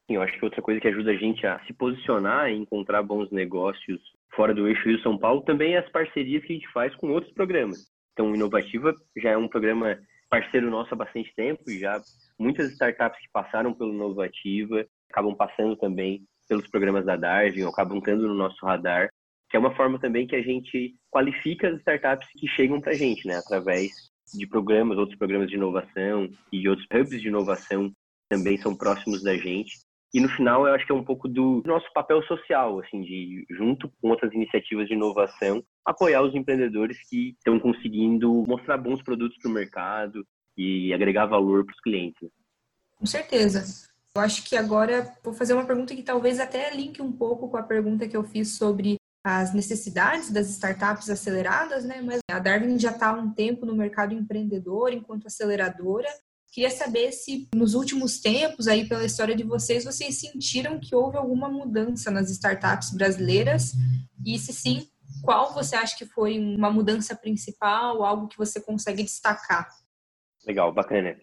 Sim, 0.08 0.16
eu 0.16 0.22
acho 0.22 0.38
que 0.38 0.44
outra 0.44 0.62
coisa 0.62 0.80
que 0.80 0.88
ajuda 0.88 1.10
a 1.10 1.16
gente 1.16 1.44
a 1.44 1.58
se 1.66 1.72
posicionar 1.72 2.50
e 2.50 2.56
encontrar 2.56 3.02
bons 3.02 3.30
negócios 3.32 4.00
fora 4.34 4.54
do 4.54 4.68
eixo 4.68 4.88
Rio-São 4.88 5.18
Paulo 5.18 5.42
também 5.42 5.74
é 5.74 5.78
as 5.78 5.90
parcerias 5.90 6.44
que 6.44 6.52
a 6.52 6.56
gente 6.56 6.72
faz 6.72 6.94
com 6.96 7.10
outros 7.10 7.32
programas. 7.32 7.90
Então, 8.20 8.34
Inovativa 8.34 8.94
já 9.16 9.30
é 9.30 9.36
um 9.38 9.48
programa 9.48 9.98
parceiro 10.28 10.70
nosso 10.70 10.92
há 10.92 10.96
bastante 10.96 11.32
tempo 11.34 11.62
já 11.70 11.98
muitas 12.38 12.70
startups 12.72 13.18
que 13.18 13.30
passaram 13.32 13.72
pelo 13.72 13.94
Inovativa 13.94 14.84
acabam 15.10 15.34
passando 15.34 15.74
também 15.74 16.22
pelos 16.46 16.68
programas 16.68 17.06
da 17.06 17.16
Darwin, 17.16 17.64
acabam 17.64 17.96
entrando 17.96 18.28
no 18.28 18.34
nosso 18.34 18.62
radar, 18.62 19.08
que 19.48 19.56
é 19.56 19.58
uma 19.58 19.74
forma 19.74 19.98
também 19.98 20.26
que 20.26 20.36
a 20.36 20.42
gente 20.42 20.94
qualifica 21.10 21.70
as 21.70 21.78
startups 21.78 22.28
que 22.38 22.46
chegam 22.46 22.78
para 22.78 22.92
a 22.92 22.94
gente, 22.94 23.26
né, 23.26 23.38
através 23.38 23.90
de 24.34 24.46
programas, 24.46 24.98
outros 24.98 25.16
programas 25.16 25.48
de 25.48 25.54
inovação 25.54 26.28
e 26.52 26.68
outros 26.68 26.86
hubs 26.92 27.22
de 27.22 27.28
inovação 27.28 27.90
também 28.28 28.58
são 28.58 28.76
próximos 28.76 29.22
da 29.22 29.34
gente. 29.34 29.78
E 30.12 30.20
no 30.20 30.28
final, 30.30 30.66
eu 30.66 30.74
acho 30.74 30.84
que 30.84 30.90
é 30.90 30.94
um 30.94 31.04
pouco 31.04 31.28
do 31.28 31.62
nosso 31.64 31.86
papel 31.92 32.20
social, 32.24 32.80
assim, 32.80 33.00
de 33.02 33.46
junto 33.50 33.88
com 34.00 34.08
outras 34.08 34.32
iniciativas 34.32 34.88
de 34.88 34.94
inovação, 34.94 35.62
apoiar 35.84 36.22
os 36.22 36.34
empreendedores 36.34 36.98
que 37.08 37.36
estão 37.38 37.60
conseguindo 37.60 38.44
mostrar 38.46 38.76
bons 38.76 39.02
produtos 39.02 39.38
para 39.38 39.50
o 39.50 39.54
mercado 39.54 40.26
e 40.56 40.92
agregar 40.92 41.26
valor 41.26 41.64
para 41.64 41.74
os 41.74 41.80
clientes. 41.80 42.28
Com 42.98 43.06
certeza. 43.06 43.88
Eu 44.14 44.22
acho 44.22 44.44
que 44.44 44.56
agora 44.56 45.16
vou 45.22 45.32
fazer 45.32 45.54
uma 45.54 45.64
pergunta 45.64 45.94
que 45.94 46.02
talvez 46.02 46.40
até 46.40 46.74
linke 46.74 47.00
um 47.00 47.12
pouco 47.12 47.48
com 47.48 47.56
a 47.56 47.62
pergunta 47.62 48.08
que 48.08 48.16
eu 48.16 48.24
fiz 48.24 48.56
sobre 48.56 48.96
as 49.24 49.54
necessidades 49.54 50.32
das 50.32 50.48
startups 50.50 51.08
aceleradas, 51.08 51.84
né? 51.84 52.00
Mas 52.00 52.20
a 52.30 52.38
Darwin 52.38 52.78
já 52.78 52.90
está 52.90 53.10
há 53.10 53.12
um 53.12 53.32
tempo 53.32 53.64
no 53.64 53.76
mercado 53.76 54.12
empreendedor 54.12 54.92
enquanto 54.92 55.26
aceleradora 55.26 56.08
Queria 56.52 56.70
saber 56.70 57.12
se 57.12 57.48
nos 57.54 57.74
últimos 57.74 58.20
tempos, 58.20 58.66
aí 58.66 58.88
pela 58.88 59.04
história 59.04 59.36
de 59.36 59.44
vocês, 59.44 59.84
vocês 59.84 60.18
sentiram 60.18 60.80
que 60.80 60.94
houve 60.94 61.16
alguma 61.16 61.48
mudança 61.48 62.10
nas 62.10 62.28
startups 62.28 62.92
brasileiras 62.92 63.72
e 64.26 64.36
se 64.36 64.52
sim, 64.52 64.88
qual 65.22 65.54
você 65.54 65.76
acha 65.76 65.96
que 65.96 66.06
foi 66.06 66.38
uma 66.38 66.70
mudança 66.70 67.14
principal, 67.14 68.02
algo 68.02 68.26
que 68.26 68.36
você 68.36 68.60
consegue 68.60 69.04
destacar? 69.04 69.68
Legal, 70.44 70.72
bacana. 70.72 71.16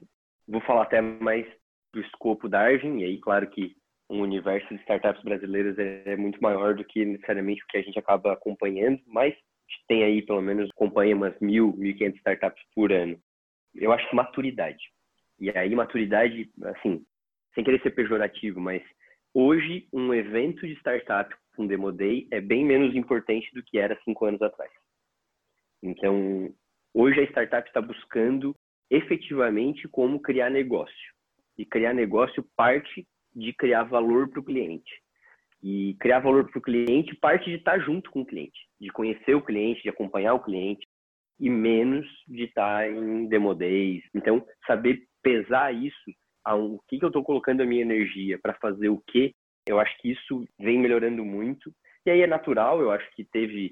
Vou 0.48 0.62
falar 0.62 0.84
até 0.84 1.02
mais 1.02 1.46
do 1.94 2.00
escopo 2.00 2.48
da 2.48 2.62
Arvin, 2.62 3.00
e 3.00 3.04
aí 3.04 3.20
claro 3.20 3.50
que 3.50 3.76
um 4.10 4.22
universo 4.22 4.70
de 4.70 4.80
startups 4.82 5.22
brasileiras 5.24 5.78
é 5.78 6.16
muito 6.16 6.42
maior 6.42 6.74
do 6.74 6.86
que 6.86 7.04
necessariamente 7.04 7.62
o 7.64 7.68
que 7.68 7.78
a 7.78 7.82
gente 7.82 8.00
acaba 8.00 8.32
acompanhando, 8.32 9.02
mas 9.06 9.36
tem 9.90 10.06
aí 10.06 10.22
pelo 10.22 10.42
menos 10.42 10.70
acompanha 10.70 11.16
umas 11.16 11.38
mil, 11.42 11.76
mil 11.76 11.92
e 11.92 11.94
quinhentas 11.94 12.20
startups 12.20 12.64
por 12.74 12.94
ano. 12.94 13.20
Eu 13.76 13.92
acho 13.92 14.10
que 14.10 14.16
maturidade. 14.16 14.80
E 15.40 15.50
aí, 15.52 15.74
maturidade, 15.76 16.50
assim, 16.64 17.06
sem 17.54 17.64
querer 17.64 17.82
ser 17.82 17.92
pejorativo, 17.92 18.60
mas 18.60 18.82
hoje 19.34 19.88
um 19.94 20.14
evento 20.14 20.68
de 20.68 20.74
startup 20.74 21.34
com 21.56 21.68
Demo 21.68 21.92
Day 21.92 22.28
é 22.32 22.40
bem 22.40 22.66
menos 22.66 22.96
importante 22.96 23.50
do 23.54 23.64
que 23.64 23.78
era 23.78 24.00
cinco 24.04 24.26
anos 24.26 24.42
atrás. 24.42 24.72
Então, 25.82 26.54
hoje 26.94 27.20
a 27.20 27.24
startup 27.24 27.68
está 27.68 27.82
buscando 27.82 28.56
efetivamente 28.90 29.88
como 29.88 30.22
criar 30.22 30.50
negócio. 30.50 31.14
E 31.58 31.66
criar 31.66 31.94
negócio 31.94 32.46
parte 32.56 33.08
de 33.36 33.54
criar 33.54 33.84
valor 33.84 34.30
para 34.30 34.40
o 34.40 34.44
cliente. 34.44 34.92
E 35.62 35.96
criar 36.00 36.20
valor 36.20 36.50
para 36.50 36.60
o 36.60 36.62
cliente 36.62 37.16
parte 37.16 37.46
de 37.50 37.58
estar 37.58 37.80
junto 37.80 38.12
com 38.12 38.22
o 38.22 38.26
cliente, 38.26 38.60
de 38.80 38.90
conhecer 38.90 39.36
o 39.36 39.42
cliente, 39.42 39.82
de 39.82 39.90
acompanhar 39.90 40.34
o 40.34 40.40
cliente, 40.40 40.88
e 41.40 41.50
menos 41.50 42.08
de 42.28 42.44
estar 42.44 42.90
em 42.90 43.28
demo 43.28 43.54
days. 43.54 44.04
Então, 44.14 44.46
saber 44.66 45.04
pesar 45.28 45.74
isso, 45.74 46.12
o 46.48 46.80
que, 46.88 46.98
que 46.98 47.04
eu 47.04 47.10
estou 47.10 47.24
colocando 47.24 47.62
a 47.62 47.66
minha 47.66 47.82
energia 47.82 48.40
para 48.42 48.54
fazer 48.54 48.88
o 48.88 49.04
quê, 49.08 49.34
eu 49.68 49.80
acho 49.80 49.98
que 49.98 50.12
isso 50.12 50.48
vem 50.58 50.80
melhorando 50.80 51.26
muito. 51.26 51.72
E 52.06 52.10
aí 52.10 52.22
é 52.22 52.28
natural, 52.28 52.80
eu 52.80 52.90
acho 52.90 53.10
que 53.12 53.26
teve. 53.26 53.72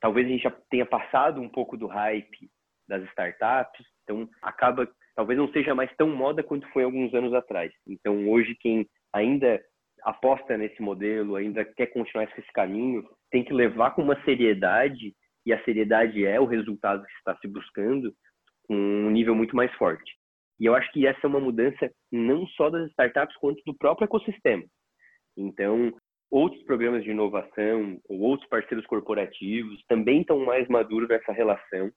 Talvez 0.00 0.26
a 0.26 0.30
gente 0.30 0.42
já 0.42 0.50
tenha 0.70 0.86
passado 0.86 1.40
um 1.40 1.48
pouco 1.48 1.76
do 1.76 1.86
hype 1.86 2.48
das 2.88 3.04
startups, 3.10 3.86
então 4.02 4.28
acaba. 4.40 4.88
Talvez 5.14 5.38
não 5.38 5.50
seja 5.52 5.74
mais 5.74 5.94
tão 5.96 6.08
moda 6.08 6.42
quanto 6.42 6.68
foi 6.72 6.84
alguns 6.84 7.12
anos 7.14 7.34
atrás. 7.34 7.72
Então, 7.86 8.28
hoje, 8.28 8.54
quem 8.60 8.86
ainda 9.12 9.60
aposta 10.02 10.56
nesse 10.56 10.80
modelo, 10.80 11.36
ainda 11.36 11.64
quer 11.64 11.86
continuar 11.86 12.24
esse 12.24 12.52
caminho, 12.52 13.06
tem 13.30 13.44
que 13.44 13.52
levar 13.52 13.90
com 13.92 14.02
uma 14.02 14.22
seriedade, 14.24 15.14
e 15.44 15.52
a 15.52 15.64
seriedade 15.64 16.24
é 16.24 16.38
o 16.38 16.44
resultado 16.44 17.04
que 17.04 17.12
está 17.12 17.36
se 17.36 17.48
buscando, 17.48 18.14
com 18.64 18.74
um 18.74 19.10
nível 19.10 19.34
muito 19.34 19.56
mais 19.56 19.72
forte. 19.74 20.16
E 20.58 20.64
eu 20.64 20.74
acho 20.74 20.90
que 20.92 21.06
essa 21.06 21.20
é 21.22 21.26
uma 21.26 21.40
mudança 21.40 21.90
não 22.10 22.46
só 22.48 22.70
das 22.70 22.88
startups, 22.90 23.36
quanto 23.36 23.62
do 23.64 23.74
próprio 23.74 24.06
ecossistema. 24.06 24.64
Então, 25.36 25.92
outros 26.30 26.62
programas 26.64 27.04
de 27.04 27.10
inovação 27.10 27.98
ou 28.08 28.20
outros 28.20 28.48
parceiros 28.48 28.86
corporativos 28.86 29.82
também 29.86 30.22
estão 30.22 30.38
mais 30.44 30.66
maduros 30.68 31.08
nessa 31.08 31.32
relação, 31.32 31.90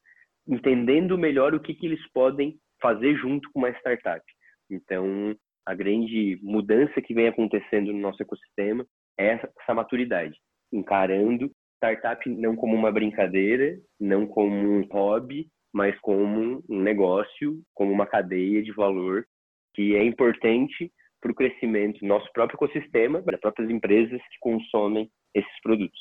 entendendo 0.48 1.18
melhor 1.18 1.54
o 1.54 1.60
que, 1.60 1.74
que 1.74 1.86
eles 1.86 2.02
podem 2.12 2.58
fazer 2.82 3.16
junto 3.16 3.50
com 3.52 3.60
uma 3.60 3.70
startup. 3.70 4.24
Então, 4.70 5.36
a 5.66 5.74
grande 5.74 6.40
mudança 6.42 7.02
que 7.02 7.14
vem 7.14 7.28
acontecendo 7.28 7.94
no 7.94 8.00
nosso 8.00 8.22
ecossistema 8.22 8.86
é 9.18 9.34
essa 9.34 9.74
maturidade, 9.74 10.38
encarando 10.72 11.52
startup 11.78 12.30
não 12.30 12.56
como 12.56 12.76
uma 12.76 12.92
brincadeira, 12.92 13.78
não 14.00 14.28
como 14.28 14.54
um 14.54 14.82
hobby, 14.92 15.48
mas 15.74 15.98
como 16.00 16.64
um 16.70 16.82
negócio, 16.82 17.62
como 17.74 17.92
uma 17.92 18.06
cadeia 18.06 18.62
de 18.62 18.72
valor 18.72 19.26
que 19.74 19.96
é 19.96 20.04
importante 20.04 20.92
para 21.22 21.32
o 21.32 21.36
crescimento 21.36 22.00
do 22.00 22.08
nosso 22.08 22.32
próprio 22.34 22.56
ecossistema, 22.56 23.22
das 23.22 23.40
próprias 23.40 23.70
empresas 23.70 24.20
que 24.20 24.40
consomem 24.40 25.12
esses 25.34 25.62
produtos. 25.62 26.00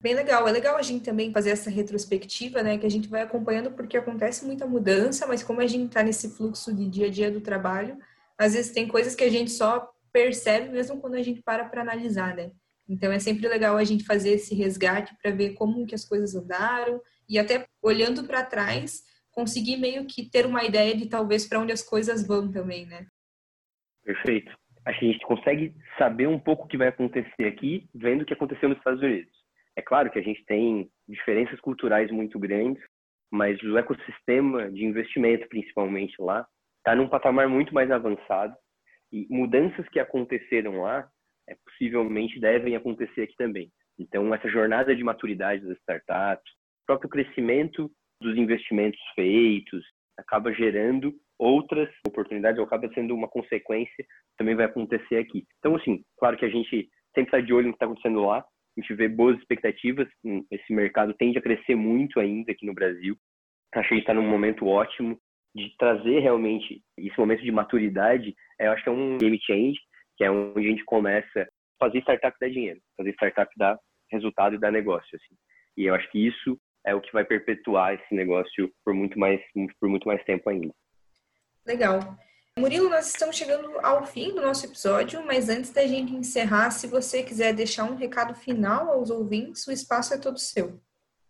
Bem 0.00 0.14
legal. 0.14 0.48
É 0.48 0.52
legal 0.52 0.76
a 0.76 0.82
gente 0.82 1.04
também 1.04 1.32
fazer 1.32 1.50
essa 1.50 1.70
retrospectiva, 1.70 2.62
né? 2.62 2.76
Que 2.76 2.86
a 2.86 2.90
gente 2.90 3.08
vai 3.08 3.22
acompanhando 3.22 3.70
porque 3.70 3.96
acontece 3.96 4.44
muita 4.44 4.66
mudança, 4.66 5.26
mas 5.26 5.42
como 5.44 5.60
a 5.60 5.66
gente 5.66 5.86
está 5.86 6.02
nesse 6.02 6.36
fluxo 6.36 6.74
de 6.74 6.88
dia 6.88 7.06
a 7.06 7.10
dia 7.10 7.30
do 7.30 7.40
trabalho, 7.40 7.96
às 8.36 8.54
vezes 8.54 8.72
tem 8.72 8.88
coisas 8.88 9.14
que 9.14 9.22
a 9.22 9.30
gente 9.30 9.50
só 9.52 9.88
percebe 10.12 10.70
mesmo 10.70 11.00
quando 11.00 11.14
a 11.14 11.22
gente 11.22 11.40
para 11.42 11.66
para 11.66 11.82
analisar, 11.82 12.34
né? 12.34 12.50
Então 12.88 13.12
é 13.12 13.18
sempre 13.18 13.46
legal 13.46 13.76
a 13.76 13.84
gente 13.84 14.04
fazer 14.04 14.30
esse 14.30 14.54
resgate 14.54 15.14
para 15.22 15.30
ver 15.30 15.54
como 15.54 15.86
que 15.86 15.94
as 15.94 16.04
coisas 16.04 16.34
andaram 16.34 17.00
e 17.28 17.38
até 17.38 17.66
olhando 17.82 18.24
para 18.24 18.44
trás 18.44 19.02
conseguir 19.30 19.78
meio 19.78 20.06
que 20.06 20.28
ter 20.28 20.46
uma 20.46 20.64
ideia 20.64 20.94
de 20.96 21.08
talvez 21.08 21.48
para 21.48 21.58
onde 21.58 21.72
as 21.72 21.82
coisas 21.82 22.26
vão 22.26 22.50
também, 22.50 22.86
né? 22.86 23.06
Perfeito. 24.04 24.52
A 24.84 24.92
gente 24.92 25.24
consegue 25.24 25.74
saber 25.96 26.26
um 26.26 26.38
pouco 26.38 26.64
o 26.64 26.68
que 26.68 26.76
vai 26.76 26.88
acontecer 26.88 27.46
aqui, 27.46 27.88
vendo 27.94 28.22
o 28.22 28.26
que 28.26 28.34
aconteceu 28.34 28.68
nos 28.68 28.78
Estados 28.78 29.00
Unidos. 29.00 29.32
É 29.76 29.80
claro 29.80 30.10
que 30.10 30.18
a 30.18 30.22
gente 30.22 30.44
tem 30.44 30.90
diferenças 31.08 31.58
culturais 31.60 32.10
muito 32.10 32.38
grandes, 32.38 32.82
mas 33.30 33.60
o 33.62 33.78
ecossistema 33.78 34.70
de 34.70 34.84
investimento, 34.84 35.48
principalmente 35.48 36.14
lá, 36.20 36.46
está 36.78 36.94
num 36.94 37.08
patamar 37.08 37.48
muito 37.48 37.72
mais 37.72 37.90
avançado 37.90 38.54
e 39.10 39.26
mudanças 39.30 39.88
que 39.88 40.00
aconteceram 40.00 40.82
lá 40.82 41.08
é, 41.48 41.56
possivelmente 41.64 42.40
devem 42.40 42.76
acontecer 42.76 43.22
aqui 43.22 43.36
também. 43.36 43.70
Então, 43.98 44.34
essa 44.34 44.48
jornada 44.48 44.94
de 44.94 45.04
maturidade 45.04 45.66
das 45.66 45.78
startups, 45.78 46.52
próprio 46.86 47.10
crescimento 47.10 47.90
dos 48.20 48.36
investimentos 48.36 49.00
feitos, 49.14 49.84
acaba 50.18 50.52
gerando 50.52 51.12
outras 51.38 51.88
oportunidades, 52.06 52.58
ou 52.58 52.64
acaba 52.64 52.88
sendo 52.94 53.14
uma 53.14 53.28
consequência, 53.28 54.04
também 54.38 54.54
vai 54.54 54.66
acontecer 54.66 55.16
aqui. 55.16 55.44
Então, 55.58 55.74
assim, 55.76 56.04
claro 56.18 56.36
que 56.36 56.44
a 56.44 56.48
gente 56.48 56.88
sempre 57.14 57.28
está 57.28 57.40
de 57.40 57.52
olho 57.52 57.66
no 57.66 57.72
que 57.72 57.76
está 57.76 57.86
acontecendo 57.86 58.24
lá, 58.24 58.38
a 58.38 58.80
gente 58.80 58.94
vê 58.94 59.08
boas 59.08 59.38
expectativas, 59.38 60.08
hum, 60.24 60.44
esse 60.50 60.72
mercado 60.72 61.14
tende 61.14 61.38
a 61.38 61.42
crescer 61.42 61.74
muito 61.74 62.18
ainda 62.18 62.52
aqui 62.52 62.64
no 62.64 62.74
Brasil. 62.74 63.16
Acho 63.74 63.88
que 63.88 63.94
a 63.94 63.96
gente 63.96 64.04
está 64.04 64.14
num 64.14 64.28
momento 64.28 64.66
ótimo 64.66 65.18
de 65.54 65.74
trazer 65.76 66.20
realmente 66.20 66.82
esse 66.96 67.18
momento 67.18 67.42
de 67.42 67.52
maturidade, 67.52 68.34
eu 68.58 68.72
acho 68.72 68.82
que 68.82 68.88
é 68.88 68.92
um 68.92 69.18
game 69.18 69.38
change, 69.42 69.78
que 70.16 70.24
é 70.24 70.30
onde 70.30 70.66
a 70.66 70.70
gente 70.70 70.84
começa 70.84 71.42
a 71.42 71.46
fazer 71.78 71.98
startup 71.98 72.36
dar 72.40 72.48
dinheiro, 72.48 72.80
fazer 72.96 73.10
startup 73.10 73.50
dar 73.56 73.78
resultado 74.10 74.54
e 74.54 74.58
dar 74.58 74.70
negócio, 74.70 75.16
assim. 75.16 75.34
E 75.76 75.84
eu 75.84 75.94
acho 75.94 76.10
que 76.10 76.26
isso 76.26 76.58
é 76.86 76.94
o 76.94 77.00
que 77.00 77.12
vai 77.12 77.24
perpetuar 77.24 77.94
esse 77.94 78.14
negócio 78.14 78.72
por 78.84 78.94
muito 78.94 79.18
mais 79.18 79.40
por 79.80 79.88
muito 79.88 80.06
mais 80.06 80.22
tempo 80.24 80.48
ainda. 80.50 80.72
Legal. 81.66 82.00
Murilo, 82.58 82.90
nós 82.90 83.08
estamos 83.08 83.36
chegando 83.36 83.78
ao 83.82 84.04
fim 84.04 84.34
do 84.34 84.42
nosso 84.42 84.66
episódio, 84.66 85.24
mas 85.24 85.48
antes 85.48 85.72
da 85.72 85.86
gente 85.86 86.14
encerrar, 86.14 86.70
se 86.70 86.86
você 86.86 87.22
quiser 87.22 87.54
deixar 87.54 87.84
um 87.84 87.94
recado 87.94 88.34
final 88.34 88.90
aos 88.90 89.10
ouvintes, 89.10 89.66
o 89.66 89.72
espaço 89.72 90.12
é 90.12 90.20
todo 90.20 90.38
seu. 90.38 90.78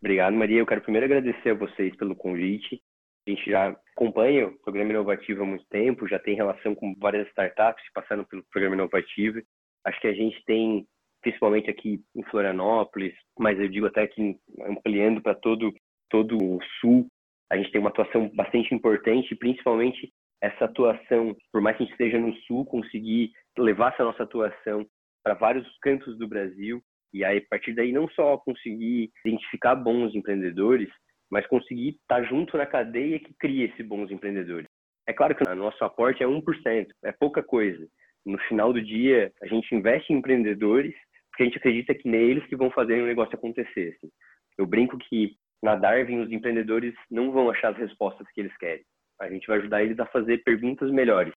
Obrigado, 0.01 0.35
Maria. 0.35 0.59
Eu 0.59 0.67
quero 0.67 0.81
primeiro 0.81 1.07
agradecer 1.07 1.51
a 1.51 1.55
vocês 1.55 1.95
pelo 1.95 2.17
convite. 2.17 2.83
A 3.25 3.31
gente 3.31 3.49
já 3.49 3.69
acompanha 3.95 4.49
o 4.49 4.59
programa 4.59 4.91
inovativo 4.91 5.45
há 5.45 5.47
muito 5.47 5.65
tempo, 5.67 6.09
já 6.09 6.19
tem 6.19 6.35
relação 6.35 6.75
com 6.75 6.93
várias 6.99 7.29
startups 7.29 7.85
que 7.85 7.93
passaram 7.95 8.25
pelo 8.25 8.43
programa 8.51 8.75
inovativo. 8.75 9.41
Acho 9.85 10.01
que 10.01 10.09
a 10.09 10.13
gente 10.13 10.45
tem, 10.45 10.85
principalmente 11.23 11.71
aqui 11.71 12.01
em 12.15 12.23
Florianópolis, 12.25 13.15
mas 13.39 13.59
eu 13.59 13.69
digo 13.69 13.87
até 13.87 14.07
que 14.07 14.37
ampliando 14.67 15.23
para 15.23 15.35
todo 15.35 15.73
todo 16.11 16.37
o 16.37 16.59
sul, 16.79 17.07
a 17.51 17.57
gente 17.57 17.73
tem 17.73 17.81
uma 17.81 17.89
atuação 17.89 18.29
bastante 18.35 18.75
importante, 18.75 19.35
principalmente 19.35 20.13
essa 20.43 20.67
atuação, 20.67 21.35
por 21.51 21.63
mais 21.63 21.77
que 21.77 21.85
a 21.85 21.87
gente 21.87 21.93
esteja 21.93 22.19
no 22.19 22.35
sul, 22.41 22.67
conseguir 22.67 23.31
levar 23.57 23.95
essa 23.95 24.05
nossa 24.05 24.23
atuação 24.25 24.87
para 25.25 25.35
vários 25.35 25.67
cantos 25.81 26.19
do 26.19 26.29
Brasil 26.29 26.83
e 27.13 27.25
aí 27.25 27.39
a 27.39 27.49
partir 27.49 27.75
daí 27.75 27.93
não 27.93 28.09
só 28.11 28.37
conseguir 28.39 29.11
identificar 29.25 29.75
bons 29.75 30.15
empreendedores, 30.15 30.89
mas 31.31 31.47
conseguir 31.47 31.97
estar 32.01 32.23
junto 32.25 32.57
na 32.57 32.67
cadeia 32.67 33.19
que 33.19 33.35
cria 33.39 33.67
esses 33.67 33.87
bons 33.87 34.11
empreendedores. 34.11 34.69
É 35.07 35.13
claro 35.13 35.35
que 35.35 35.49
o 35.49 35.55
nosso 35.55 35.83
aporte 35.85 36.23
é 36.23 36.27
1%, 36.27 36.87
é 37.05 37.13
pouca 37.13 37.43
coisa. 37.43 37.87
No 38.25 38.39
final 38.41 38.73
do 38.73 38.81
dia, 38.81 39.33
a 39.43 39.47
gente 39.47 39.75
investe 39.75 40.13
em 40.13 40.17
empreendedores 40.17 40.95
porque 41.33 41.45
a 41.45 41.47
gente 41.47 41.59
acredita 41.59 41.95
que 41.95 42.09
neles 42.09 42.47
que 42.47 42.57
vão 42.57 42.71
fazer 42.71 43.03
o 43.03 43.07
negócio 43.07 43.35
acontecer. 43.35 43.97
Assim. 43.97 44.13
Eu 44.59 44.67
brinco 44.67 44.99
que 44.99 45.35
na 45.63 45.75
Darwin 45.75 46.21
os 46.21 46.31
empreendedores 46.31 46.95
não 47.11 47.33
vão 47.33 47.51
achar 47.51 47.73
as 47.73 47.79
respostas 47.79 48.27
que 48.33 48.41
eles 48.41 48.57
querem. 48.59 48.85
A 49.21 49.31
gente 49.31 49.47
vai 49.47 49.59
ajudar 49.59 49.83
eles 49.83 49.99
a 49.99 50.07
fazer 50.07 50.43
perguntas 50.45 50.91
melhores. 50.91 51.33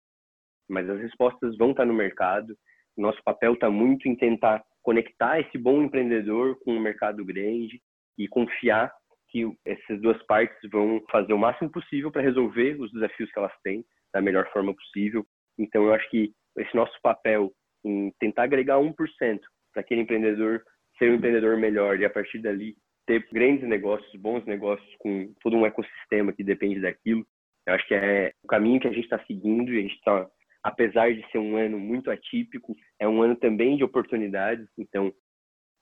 Mas 0.70 0.90
as 0.90 1.00
respostas 1.00 1.56
vão 1.58 1.72
estar 1.72 1.86
no 1.86 1.94
mercado. 1.94 2.58
Nosso 2.98 3.22
papel 3.24 3.54
está 3.54 3.70
muito 3.70 4.08
em 4.10 4.16
tentar 4.16 4.64
conectar 4.82 5.40
esse 5.40 5.58
bom 5.58 5.82
empreendedor 5.84 6.60
com 6.60 6.72
o 6.72 6.76
um 6.76 6.82
mercado 6.82 7.24
grande 7.24 7.82
e 8.18 8.28
confiar 8.28 8.92
que 9.30 9.50
essas 9.66 10.02
duas 10.02 10.22
partes 10.26 10.58
vão 10.70 11.04
fazer 11.10 11.34
o 11.34 11.38
máximo 11.38 11.72
possível 11.72 12.12
para 12.12 12.22
resolver 12.22 12.80
os 12.80 12.92
desafios 12.92 13.32
que 13.32 13.40
elas 13.40 13.54
têm 13.64 13.86
da 14.14 14.22
melhor 14.22 14.52
forma 14.52 14.74
possível. 14.74 15.26
Então, 15.58 15.86
eu 15.86 15.94
acho 15.94 16.10
que 16.10 16.34
esse 16.58 16.76
nosso 16.76 16.98
papel 17.02 17.52
em 17.84 18.12
tentar 18.20 18.44
agregar 18.44 18.78
1% 18.78 19.40
para 19.76 19.82
aquele 19.82 20.02
empreendedor 20.02 20.64
ser 20.98 21.12
um 21.12 21.16
empreendedor 21.16 21.58
melhor 21.58 22.00
e 22.00 22.06
a 22.06 22.10
partir 22.10 22.40
dali 22.40 22.76
ter 23.06 23.28
grandes 23.32 23.68
negócios, 23.68 24.10
bons 24.16 24.44
negócios 24.46 24.90
com 24.98 25.34
todo 25.42 25.58
um 25.58 25.66
ecossistema 25.66 26.32
que 26.32 26.44
depende 26.44 26.80
daquilo, 26.80 27.28
eu 27.68 27.74
acho 27.74 27.86
que 27.88 27.94
é 27.94 28.32
o 28.42 28.48
caminho 28.48 28.80
que 28.80 28.88
a 28.88 28.92
gente 28.92 29.04
está 29.04 29.20
seguindo 29.26 29.72
e 29.74 29.80
a 29.80 29.82
gente 29.82 29.96
está, 29.96 30.28
apesar 30.64 31.14
de 31.14 31.30
ser 31.30 31.40
um 31.40 31.58
ano 31.58 31.78
muito 31.78 32.10
atípico, 32.10 32.74
é 33.00 33.08
um 33.08 33.22
ano 33.22 33.36
também 33.36 33.76
de 33.76 33.84
oportunidades. 33.84 34.68
Então, 34.78 35.12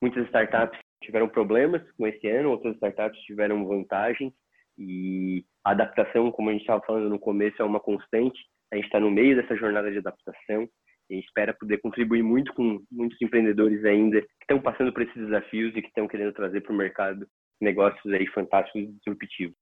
muitas 0.02 0.26
startups 0.26 0.80
tiveram 1.04 1.30
problemas 1.30 1.82
com 1.92 2.08
esse 2.08 2.28
ano, 2.28 2.50
outras 2.50 2.74
startups 2.76 3.22
tiveram 3.22 3.66
vantagens 3.66 4.34
e 4.78 5.46
a 5.64 5.72
adaptação, 5.72 6.32
como 6.32 6.50
a 6.50 6.54
gente 6.54 6.62
estava 6.62 6.84
falando 6.86 7.10
no 7.10 7.20
começo, 7.20 7.62
é 7.62 7.66
uma 7.66 7.80
constante. 7.80 8.40
A 8.72 8.76
gente 8.76 8.86
está 8.86 9.00
no 9.00 9.12
meio 9.12 9.36
dessa 9.36 9.56
jornada 9.56 9.92
de 9.92 10.00
adaptação 10.00 10.68
e 11.10 11.20
espera 11.20 11.54
poder 11.54 11.80
contribuir 11.80 12.24
muito 12.24 12.54
com 12.54 12.84
muitos 12.92 13.22
empreendedores 13.22 13.84
ainda 13.86 14.22
que 14.22 14.28
estão 14.42 14.62
passando 14.62 14.92
por 14.94 15.04
esses 15.04 15.16
desafios 15.16 15.76
e 15.76 15.82
que 15.82 15.88
estão 15.88 16.08
querendo 16.08 16.34
trazer 16.34 16.62
para 16.62 16.74
o 16.74 16.78
mercado 16.78 17.28
negócios 17.62 18.14
aí 18.14 18.28
fantásticos 18.28 18.82
e 18.82 18.88
disruptivos. 18.88 19.56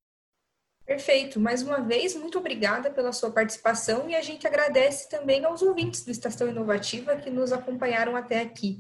Perfeito. 0.86 1.40
Mais 1.40 1.62
uma 1.62 1.80
vez, 1.80 2.16
muito 2.16 2.40
obrigada 2.40 2.90
pela 2.90 3.14
sua 3.14 3.32
participação 3.32 4.10
e 4.10 4.16
a 4.16 4.22
gente 4.22 4.48
agradece 4.48 5.10
também 5.10 5.46
aos 5.46 5.62
ouvintes 5.62 6.04
do 6.04 6.12
Estação 6.12 6.50
Inovativa 6.50 7.16
que 7.16 7.30
nos 7.30 7.54
acompanharam 7.54 8.16
até 8.16 8.42
aqui. 8.42 8.80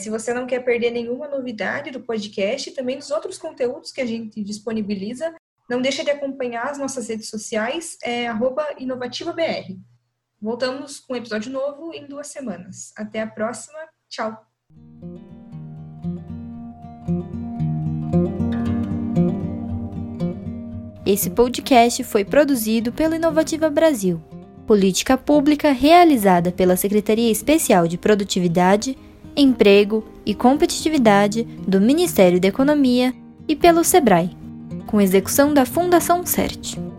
Se 0.00 0.08
você 0.08 0.32
não 0.32 0.46
quer 0.46 0.64
perder 0.64 0.90
nenhuma 0.90 1.28
novidade 1.28 1.90
do 1.90 2.00
podcast 2.00 2.70
e 2.70 2.74
também 2.74 2.96
dos 2.96 3.10
outros 3.10 3.36
conteúdos 3.36 3.92
que 3.92 4.00
a 4.00 4.06
gente 4.06 4.42
disponibiliza, 4.42 5.34
Não 5.70 5.80
deixa 5.80 6.02
de 6.02 6.10
acompanhar 6.10 6.68
as 6.68 6.78
nossas 6.78 7.08
redes 7.08 7.28
sociais, 7.28 7.96
é 8.02 8.26
inovativabr. 8.78 9.76
Voltamos 10.40 10.98
com 10.98 11.12
um 11.12 11.16
episódio 11.16 11.52
novo 11.52 11.92
em 11.92 12.06
duas 12.06 12.28
semanas. 12.28 12.92
Até 12.96 13.20
a 13.20 13.26
próxima. 13.26 13.78
Tchau! 14.08 14.46
Esse 21.04 21.30
podcast 21.30 22.04
foi 22.04 22.24
produzido 22.24 22.92
pelo 22.92 23.14
Inovativa 23.14 23.68
Brasil, 23.68 24.22
política 24.66 25.18
pública 25.18 25.72
realizada 25.72 26.52
pela 26.52 26.76
Secretaria 26.76 27.30
Especial 27.30 27.88
de 27.88 27.98
Produtividade, 27.98 28.96
Emprego 29.36 30.06
e 30.24 30.34
Competitividade 30.34 31.42
do 31.42 31.80
Ministério 31.80 32.40
da 32.40 32.48
Economia 32.48 33.12
e 33.48 33.56
pelo 33.56 33.82
SEBRAE 33.82 34.40
com 34.86 35.00
execução 35.00 35.54
da 35.54 35.64
Fundação 35.64 36.26
CERT. 36.26 36.89